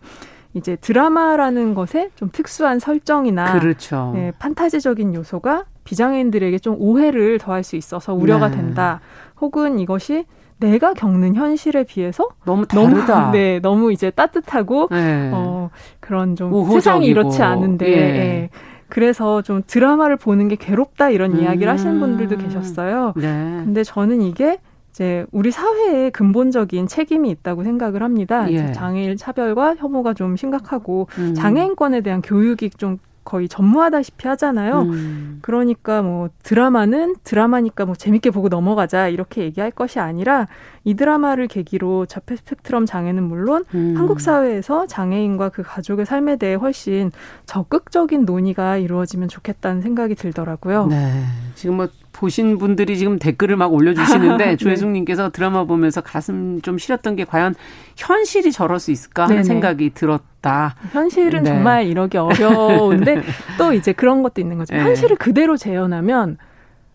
[0.54, 4.12] 이제 드라마라는 것에 좀 특수한 설정이나 그렇죠.
[4.14, 8.56] 네, 판타지적인 요소가 비장애인들에게 좀 오해를 더할 수 있어서 우려가 네.
[8.56, 9.00] 된다.
[9.40, 10.24] 혹은 이것이
[10.58, 13.20] 내가 겪는 현실에 비해서 너무 다르다.
[13.20, 15.30] 너무, 네, 너무 이제 따뜻하고 네.
[15.34, 16.80] 어, 그런 좀 우호적이고.
[16.80, 17.96] 세상이 이렇지 않은데 예.
[17.96, 18.50] 예.
[18.88, 21.40] 그래서 좀 드라마를 보는 게 괴롭다 이런 음.
[21.40, 23.12] 이야기를 하시는 분들도 계셨어요.
[23.16, 23.62] 네.
[23.64, 24.58] 근데 저는 이게
[24.94, 28.48] 이제 우리 사회에 근본적인 책임이 있다고 생각을 합니다.
[28.52, 28.70] 예.
[28.70, 31.34] 장애인 차별과 혐오가 좀 심각하고 음.
[31.34, 34.82] 장애인권에 대한 교육이 좀 거의 전무하다시피 하잖아요.
[34.82, 35.38] 음.
[35.42, 40.46] 그러니까 뭐 드라마는 드라마니까 뭐 재밌게 보고 넘어가자 이렇게 얘기할 것이 아니라
[40.84, 43.94] 이 드라마를 계기로 자폐 스펙트럼 장애는 물론 음.
[43.96, 47.10] 한국 사회에서 장애인과 그 가족의 삶에 대해 훨씬
[47.46, 50.86] 적극적인 논의가 이루어지면 좋겠다는 생각이 들더라고요.
[50.86, 51.24] 네.
[51.54, 54.56] 지금 뭐 보신 분들이 지금 댓글을 막 올려주시는데 네.
[54.56, 57.54] 조혜숙님께서 드라마 보면서 가슴 좀 시렸던 게 과연
[57.96, 59.44] 현실이 저럴 수 있을까 하는 네네.
[59.44, 60.74] 생각이 들었다.
[60.92, 61.50] 현실은 네.
[61.50, 63.22] 정말 이러기 어려운데
[63.58, 64.74] 또 이제 그런 것도 있는 거죠.
[64.74, 64.80] 네.
[64.80, 66.36] 현실을 그대로 재현하면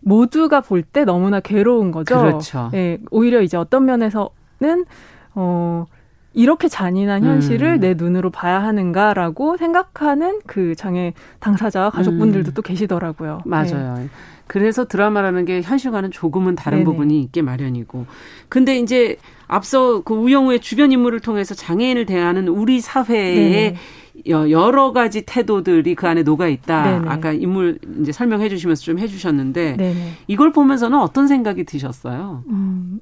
[0.00, 2.18] 모두가 볼 때 너무나 괴로운 거죠.
[2.18, 2.70] 그렇죠.
[2.74, 4.84] 예, 오히려 이제 어떤 면에서는
[5.34, 5.86] 어
[6.32, 7.80] 이렇게 잔인한 현실을 음.
[7.80, 12.54] 내 눈으로 봐야 하는가라고 생각하는 그 장애 당사자와 가족분들도 음.
[12.54, 13.42] 또 계시더라고요.
[13.44, 13.94] 맞아요.
[13.98, 14.08] 네.
[14.46, 16.84] 그래서 드라마라는 게 현실과는 조금은 다른 네네.
[16.84, 18.06] 부분이 있게 마련이고.
[18.48, 23.76] 근데 이제 앞서 그 우영우의 주변 인물을 통해서 장애인을 대하는 우리 사회의 네네.
[24.26, 26.82] 여러 가지 태도들이 그 안에 녹아 있다.
[26.82, 27.08] 네네.
[27.08, 30.12] 아까 인물 이제 설명해 주시면서 좀 해주셨는데 네네.
[30.26, 32.44] 이걸 보면서는 어떤 생각이 드셨어요?
[32.48, 33.00] 음,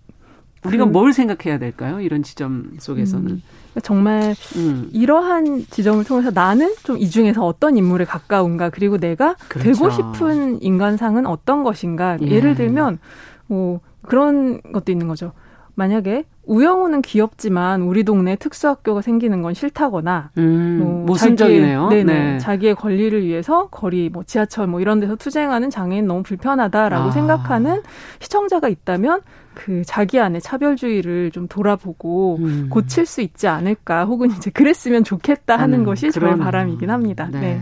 [0.65, 2.01] 우리가 그, 뭘 생각해야 될까요?
[2.01, 3.31] 이런 지점 속에서는.
[3.31, 3.43] 음,
[3.83, 4.89] 정말 음.
[4.93, 9.73] 이러한 지점을 통해서 나는 좀 이 중에서 어떤 인물에 가까운가 그리고 내가 그렇죠.
[9.73, 12.27] 되고 싶은 인간상은 어떤 것인가 예.
[12.27, 12.99] 예를 들면
[13.47, 15.33] 뭐 그런 것도 있는 거죠.
[15.79, 21.85] 만약에 우영우는 귀엽지만 우리 동네 특수학교가 생기는 건 싫다거나 음, 뭐 모순적이네요.
[21.85, 22.39] 자기의, 네네, 네.
[22.39, 27.11] 자기의 권리를 위해서 거리 뭐 지하철 뭐 이런 데서 투쟁하는 장애인 너무 불편하다라고 아.
[27.13, 27.83] 생각하는
[28.19, 29.21] 시청자가 있다면
[29.55, 32.69] 그 자기 안에 차별주의를 좀 돌아보고 음.
[32.71, 37.29] 고칠 수 있지 않을까 혹은 이제 그랬으면 좋겠다 하는 음, 것이 저의 바람이긴 합니다.
[37.31, 37.41] 네.
[37.41, 37.61] 네.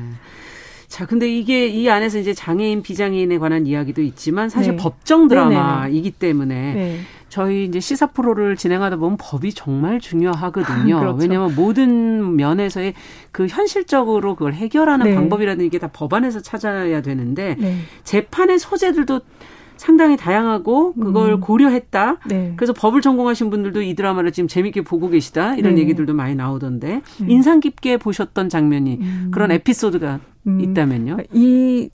[0.88, 4.82] 자, 근데 이게 이 안에서 이제 장애인 비장애인에 관한 이야기도 있지만 사실 네.
[4.82, 7.00] 법정 드라마이기 때문에 네.
[7.28, 10.98] 저희 이제 시사 프로를 진행하다 보면 법이 정말 중요하거든요.
[11.00, 11.18] 그렇죠.
[11.20, 12.94] 왜냐하면 모든 면에서의
[13.32, 15.14] 그 현실적으로 그걸 해결하는 네.
[15.14, 17.76] 방법이라는 게 다 법안에서 찾아야 되는데 네.
[18.04, 19.20] 재판의 소재들도
[19.76, 21.40] 상당히 다양하고 그걸 음.
[21.40, 22.16] 고려했다.
[22.28, 22.54] 네.
[22.56, 25.54] 그래서 법을 전공하신 분들도 이 드라마를 지금 재밌게 보고 계시다.
[25.56, 25.82] 이런 네.
[25.82, 27.26] 얘기들도 많이 나오던데 네.
[27.28, 29.28] 인상 깊게 보셨던 장면이 음.
[29.34, 30.60] 그런 에피소드가 음.
[30.62, 31.18] 있다면요.
[31.34, 31.90] 이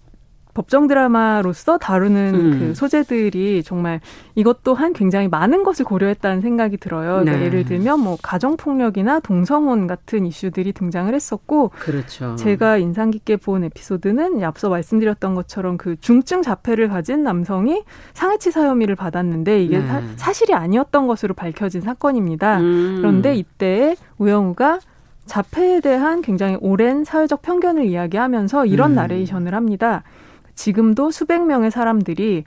[0.55, 2.59] 법정 드라마로서 다루는 음.
[2.59, 4.01] 그 소재들이 정말
[4.35, 7.21] 이것 또한 굉장히 많은 것을 고려했다는 생각이 들어요.
[7.21, 7.45] 그러니까 네.
[7.47, 12.37] 예를 들면 뭐 가정 폭력이나 동성혼 같은 이슈들이 등장을 했었고, 그렇죠.
[12.37, 17.83] 제가 인상 깊게 본 에피소드는 앞서 말씀드렸던 것처럼 그 중증 자폐를 가진 남성이
[18.13, 19.87] 상해치사 혐의를 받았는데 이게 네.
[20.17, 22.61] 사, 실이 아니었던 것으로 밝혀진 사건입니다.
[22.61, 22.97] 음.
[22.99, 24.81] 그런데 이때 우영우가
[25.25, 28.95] 자폐에 대한 굉장히 오랜 사회적 편견을 이야기하면서 이런 음.
[28.97, 30.03] 나레이션을 합니다.
[30.55, 32.45] 지금도 수백 명의 사람들이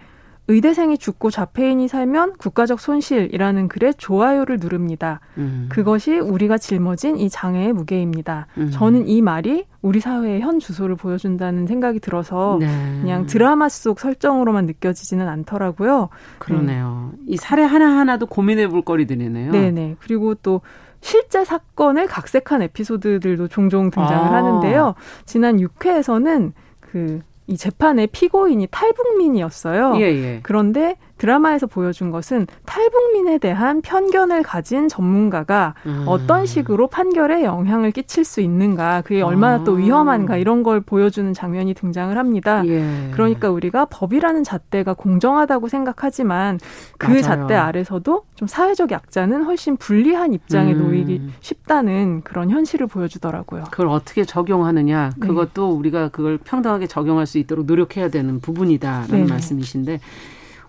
[0.48, 5.20] 의대생이 죽고 자폐인이 살면 국가적 손실이라는 글에 좋아요를 누릅니다.
[5.38, 5.68] 음.
[5.70, 8.46] 그것이 우리가 짊어진 이 장애의 무게입니다.
[8.58, 8.70] 음.
[8.72, 12.68] 저는 이 말이 우리 사회의 현 주소를 보여준다는 생각이 들어서 네.
[13.02, 16.10] 그냥 드라마 속 설정으로만 느껴지지는 않더라고요.
[16.38, 17.14] 그러네요.
[17.14, 17.24] 네.
[17.28, 19.52] 이 사례 하나하나도 고민해 볼 거리들이네요.
[19.52, 19.96] 네네.
[20.00, 20.62] 그리고 또
[21.02, 24.34] 실제 사건을 각색한 에피소드들도 종종 등장을 아.
[24.34, 24.94] 하는데요.
[25.26, 29.96] 지난 6회에서는 그 이 재판의 피고인이 탈북민이었어요.
[29.98, 30.40] 예, 예.
[30.42, 30.96] 그런데
[31.26, 36.04] 드라마에서 보여준 것은 탈북민에 대한 편견을 가진 전문가가 음.
[36.06, 39.64] 어떤 식으로 판결에 영향을 끼칠 수 있는가, 그게 얼마나 아.
[39.64, 42.62] 또 위험한가 이런 걸 보여주는 장면이 등장을 합니다.
[42.68, 43.10] 예.
[43.12, 46.60] 그러니까 우리가 법이라는 잣대가 공정하다고 생각하지만
[47.00, 47.22] 그 맞아요.
[47.22, 50.84] 잣대 아래서도 좀 사회적 약자는 훨씬 불리한 입장에 음.
[50.84, 53.64] 놓이기 쉽다는 그런 현실을 보여주더라고요.
[53.72, 55.28] 그걸 어떻게 적용하느냐, 네.
[55.28, 60.00] 그것도 우리가 그걸 평등하게 적용할 수 있도록 노력해야 되는 부분이다라는 네 말씀이신데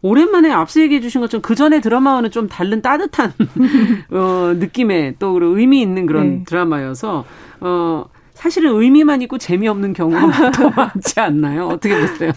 [0.07, 3.33] 오랜만에 앞서 얘기해 주신 것처럼 그 전에 드라마와는 좀 다른 따뜻한
[4.11, 6.45] 어, 느낌의 또 의미 있는 그런 네.
[6.47, 7.25] 드라마여서
[7.61, 8.05] 어
[8.37, 11.67] 사실은 의미만 있고 재미없는 경우가 더 많지 않나요?
[11.69, 12.33] 어떻게 보세요?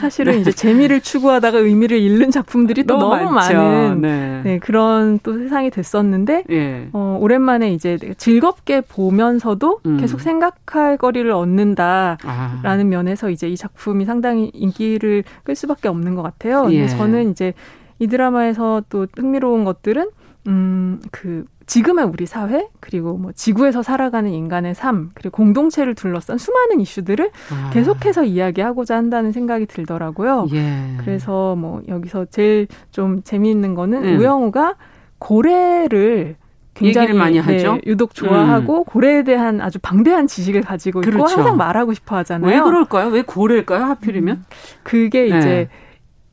[0.00, 0.38] 사실은 네.
[0.40, 4.40] 이제 재미를 추구하다가 의미를 잃는 작품들이 또 너무, 너무 많은 네.
[4.42, 4.58] 네.
[4.58, 6.88] 그런 또 세상이 됐었는데 네.
[6.92, 9.98] 어, 오랜만에 이제 즐겁게 보면서도 음.
[9.98, 12.84] 계속 생각할 거리를 얻는다라는 아.
[12.84, 16.72] 면에서 이제 이 작품이 상당히 인기를 끌 수밖에 없는 것 같아요.
[16.72, 16.88] 예.
[16.88, 17.52] 저는 이제
[17.98, 20.08] 이 드라마에서 또 흥미로운 것들은
[20.46, 26.80] 음, 그 지금의 우리 사회 그리고 뭐 지구에서 살아가는 인간의 삶 그리고 공동체를 둘러싼 수많은
[26.80, 27.70] 이슈들을 아.
[27.72, 30.48] 계속해서 이야기하고자 한다는 생각이 들더라고요.
[30.52, 30.96] 예.
[30.98, 34.18] 그래서 뭐 여기서 제일 좀 재미있는 거는 음.
[34.18, 34.76] 우영우가
[35.18, 36.36] 고래를
[36.74, 37.78] 굉장히 많이 네, 하죠.
[37.86, 38.84] 유독 좋아하고 음.
[38.84, 41.36] 고래에 대한 아주 방대한 지식을 가지고 있고 그렇죠.
[41.36, 42.50] 항상 말하고 싶어 하잖아요.
[42.50, 43.08] 왜 그럴까요?
[43.08, 43.84] 왜 고래일까요?
[43.84, 44.36] 하필이면?
[44.36, 44.44] 음.
[44.82, 45.68] 그게 이제 네.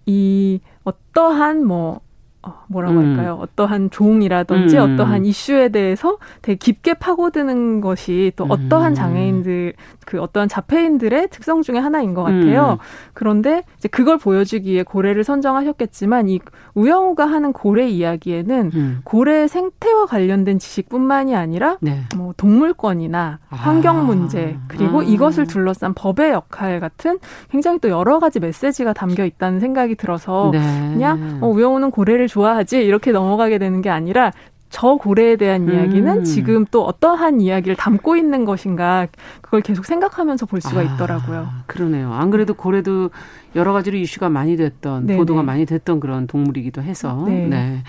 [0.08, 2.02] 이 어떠한 뭐
[2.44, 3.10] 어, 뭐라고 음.
[3.10, 3.38] 할까요?
[3.39, 4.94] 어떠한 종이라든지 음.
[4.94, 8.96] 어떠한 이슈에 대해서 되게 깊게 파고드는 것이 또 어떠한 음.
[8.96, 9.74] 장애인들,
[10.06, 12.80] 그 어떠한 자폐인들의 특성 중에 하나인 것 같아요.
[12.80, 13.12] 음.
[13.14, 16.39] 그런데 이제 그걸 보여주기 위해 고래를 선정하셨겠지만 이
[16.74, 19.02] 우영우가 하는 고래 이야기에는 음.
[19.04, 22.02] 고래 생태와 관련된 지식뿐만이 아니라 네.
[22.16, 23.56] 뭐 동물권이나 아.
[23.56, 25.04] 환경 문제 그리고 아.
[25.04, 27.20] 이것을 둘러싼 법의 역할 같은
[27.52, 30.60] 굉장히 또 여러 가지 메시지가 담겨 있다는 생각이 들어서 네.
[30.94, 34.32] 그냥 어, 우영우는 고래를 좋아하지 이렇게 넘어가게 되는 게 아니라
[34.70, 36.24] 저 고래에 대한 이야기는 음.
[36.24, 39.08] 지금 또 어떠한 이야기를 담고 있는 것인가
[39.42, 41.50] 그걸 계속 생각하면서 볼 수가 아, 있더라고요.
[41.68, 42.14] 그러네요.
[42.14, 43.10] 안 그래도 고래도
[43.54, 45.18] 여러 가지로 이슈가 많이 됐던 네네.
[45.18, 47.48] 보도가 많이 됐던 그런 동물이기도 해서 네.
[47.48, 47.84] 네.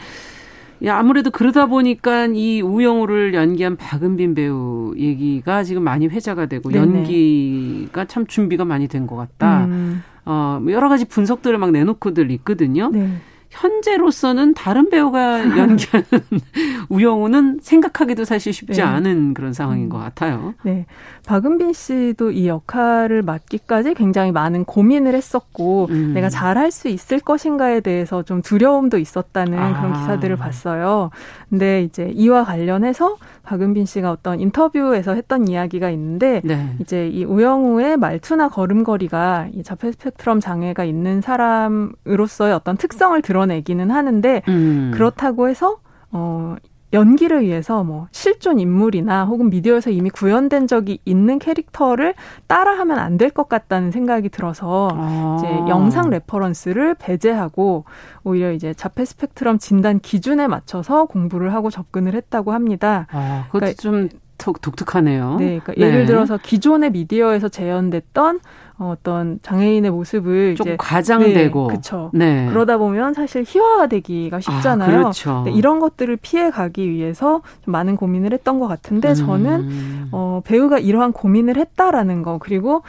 [0.85, 6.81] 야, 아무래도 그러다 보니까 이 우영우를 연기한 박은빈 배우 얘기가 지금 많이 회자가 되고 네네.
[6.85, 9.67] 연기가 참 준비가 많이 된 것 같다.
[9.67, 10.03] 음.
[10.25, 12.91] 어, 여러 가지 분석들을 막 내놓고들 있거든요.
[12.93, 13.09] 네.
[13.53, 16.07] 현재로서는 다른 배우가 연기하는
[16.89, 18.83] 우영우는 생각하기도 사실 쉽지 네.
[18.83, 20.55] 않은 그런 상황인 것 같아요.
[20.63, 20.87] 네.
[21.27, 26.15] 박은빈 씨도 이 역할을 맡기까지 굉장히 많은 고민을 했었고, 음.
[26.15, 29.81] 내가 잘할 수 있을 것인가에 대해서 좀 두려움도 있었다는 아.
[29.81, 31.11] 그런 기사들을 봤어요.
[31.49, 36.75] 근데 이제 이와 관련해서 박은빈 씨가 어떤 인터뷰에서 했던 이야기가 있는데, 네.
[36.81, 43.91] 이제 이 우영우의 말투나 걸음걸이가 이 자폐 스펙트럼 장애가 있는 사람으로서의 어떤 특성을 드러 드러내기는
[43.91, 44.91] 하는데 음.
[44.95, 45.79] 그렇다고 해서
[46.11, 46.57] 어
[46.93, 52.15] 연기를 위해서 뭐 실존 인물이나 혹은 미디어에서 이미 구현된 적이 있는 캐릭터를
[52.49, 55.37] 따라하면 안 될 것 같다는 생각이 들어서 아.
[55.39, 57.85] 이제 영상 reference를 배제하고
[58.25, 63.07] 오히려 이제 자폐 스펙트럼 진단 기준에 맞춰서 공부를 하고 접근을 했다고 합니다.
[63.11, 65.37] 아, 그것도 그러니까, 좀 독특하네요.
[65.39, 65.87] 네, 그러니까 네.
[65.87, 68.41] 예를 들어서 기존의 미디어에서 재현됐던
[68.79, 72.11] 어떤 장애인의 모습을 좀 과장되고 네, 그렇죠.
[72.13, 72.47] 네.
[72.49, 74.91] 그러다 보면 사실 희화화되기가 아, 쉽잖아요.
[74.91, 75.43] 아, 그렇죠.
[75.45, 79.15] 네, 이런 것들을 피해 가기 위해서 좀 많은 고민을 했던 것 같은데 음.
[79.15, 82.83] 저는 어, 배우가 이러한 고민을 했다라는 거 그리고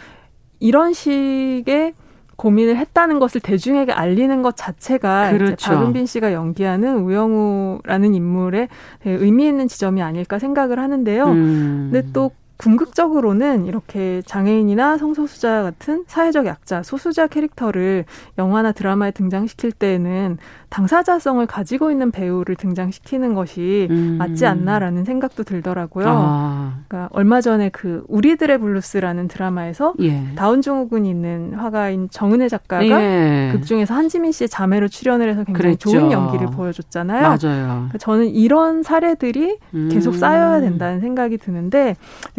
[0.59, 1.93] 이런 식의
[2.35, 5.53] 고민을 했다는 것을 대중에게 알리는 것 자체가 그렇죠.
[5.53, 8.67] 이제 박은빈 씨가 연기하는 우영우라는 인물의
[9.05, 11.25] 의미 있는 지점이 아닐까 생각을 하는데요.
[11.25, 11.89] 음.
[11.91, 18.05] 근데 또 궁극적으로는 이렇게 장애인이나 성소수자 같은 사회적 약자, 소수자 캐릭터를
[18.37, 20.37] 영화나 드라마에 등장시킬 때에는
[20.73, 24.15] 당사자성을 가지고 있는 배우를 등장시키는 것이 음.
[24.17, 26.05] 맞지 않나라는 생각도 들더라고요.
[26.07, 26.79] 아.
[26.87, 30.23] 그러니까 얼마 전에 그 우리들의 블루스라는 드라마에서 예.
[30.35, 33.51] 다운 증후군이 있는 화가인 정은혜 작가가 예.
[33.51, 35.91] 극 중에서 한지민 씨의 자매로 출연을 해서 굉장히 그랬죠.
[35.91, 37.21] 좋은 연기를 보여줬잖아요.
[37.21, 37.37] 맞아요.
[37.37, 39.89] 그러니까 저는 이런 사례들이 음.
[39.91, 41.95] 계속 쌓여야 된다는 생각이 드는데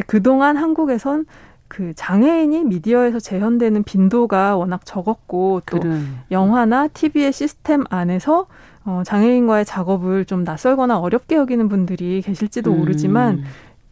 [0.09, 1.27] 그동안 한국에선
[1.69, 5.99] 그 장애인이 미디어에서 재현되는 빈도가 워낙 적었고 또 그래.
[6.31, 8.47] 영화나 TV의 시스템 안에서
[8.85, 12.79] 어, 장애인과의 작업을 좀 낯설거나 어렵게 여기는 분들이 계실지도 음.
[12.81, 13.43] 모르지만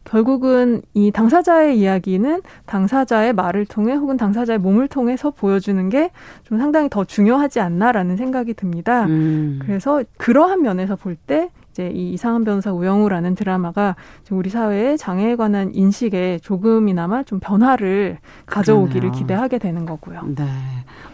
[0.04, 6.10] 결국은 이 당사자의 이야기는 당사자의 말을 통해 혹은 당사자의 몸을 통해서 보여주는 게
[6.44, 9.06] 좀 상당히 더 중요하지 않나라는 생각이 듭니다.
[9.06, 9.58] 음.
[9.62, 13.96] 그래서 그러한 면에서 볼때 이제 이 이상한 변호사 우영우라는 드라마가
[14.30, 19.18] 우리 사회의 장애에 관한 인식에 조금이나마 좀 변화를 가져오기를 그러네요.
[19.18, 20.20] 기대하게 되는 거고요.
[20.36, 20.44] 네.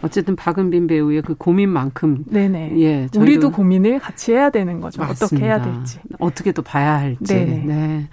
[0.01, 2.73] 어쨌든 박은빈 배우의 그 고민만큼 네네.
[2.79, 5.01] 예, 우리도 고민을 같이 해야 되는 거죠.
[5.01, 5.25] 맞습니다.
[5.25, 5.99] 어떻게 해야 될지.
[6.19, 7.33] 어떻게 또 봐야 할지.
[7.33, 7.63] 네네.
[7.65, 8.09] 네.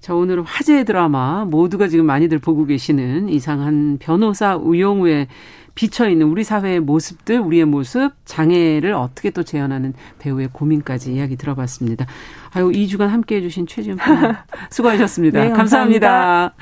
[0.00, 5.28] 자, 오늘은 화제의 드라마 모두가 지금 많이들 보고 계시는 이상한 변호사 우영우의
[5.74, 12.06] 비쳐 있는 우리 사회의 모습들, 우리의 모습, 장애를 어떻게 또 재현하는 배우의 고민까지 이야기 들어봤습니다.
[12.52, 13.96] 아유, 2주간 함께 해주신 최지은
[14.70, 15.40] 수고하셨습니다.
[15.40, 16.08] 네, 감사합니다.
[16.08, 16.54] 감사합니다.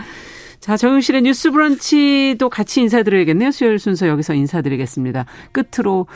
[0.60, 3.50] 자, 정용실의 뉴스 브런치도 같이 인사드려야겠네요.
[3.50, 5.26] 수요일 순서 여기서 인사드리겠습니다.
[5.50, 6.06] 끝으로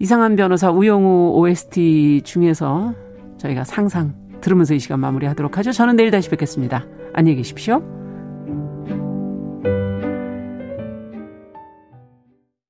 [0.00, 2.92] 이상한 변호사 우영우 OST 중에서
[3.38, 5.72] 저희가 상상 들으면서 이 시간 마무리하도록 하죠.
[5.72, 6.86] 저는 내일 다시 뵙겠습니다.
[7.14, 8.03] 안녕히 계십시오.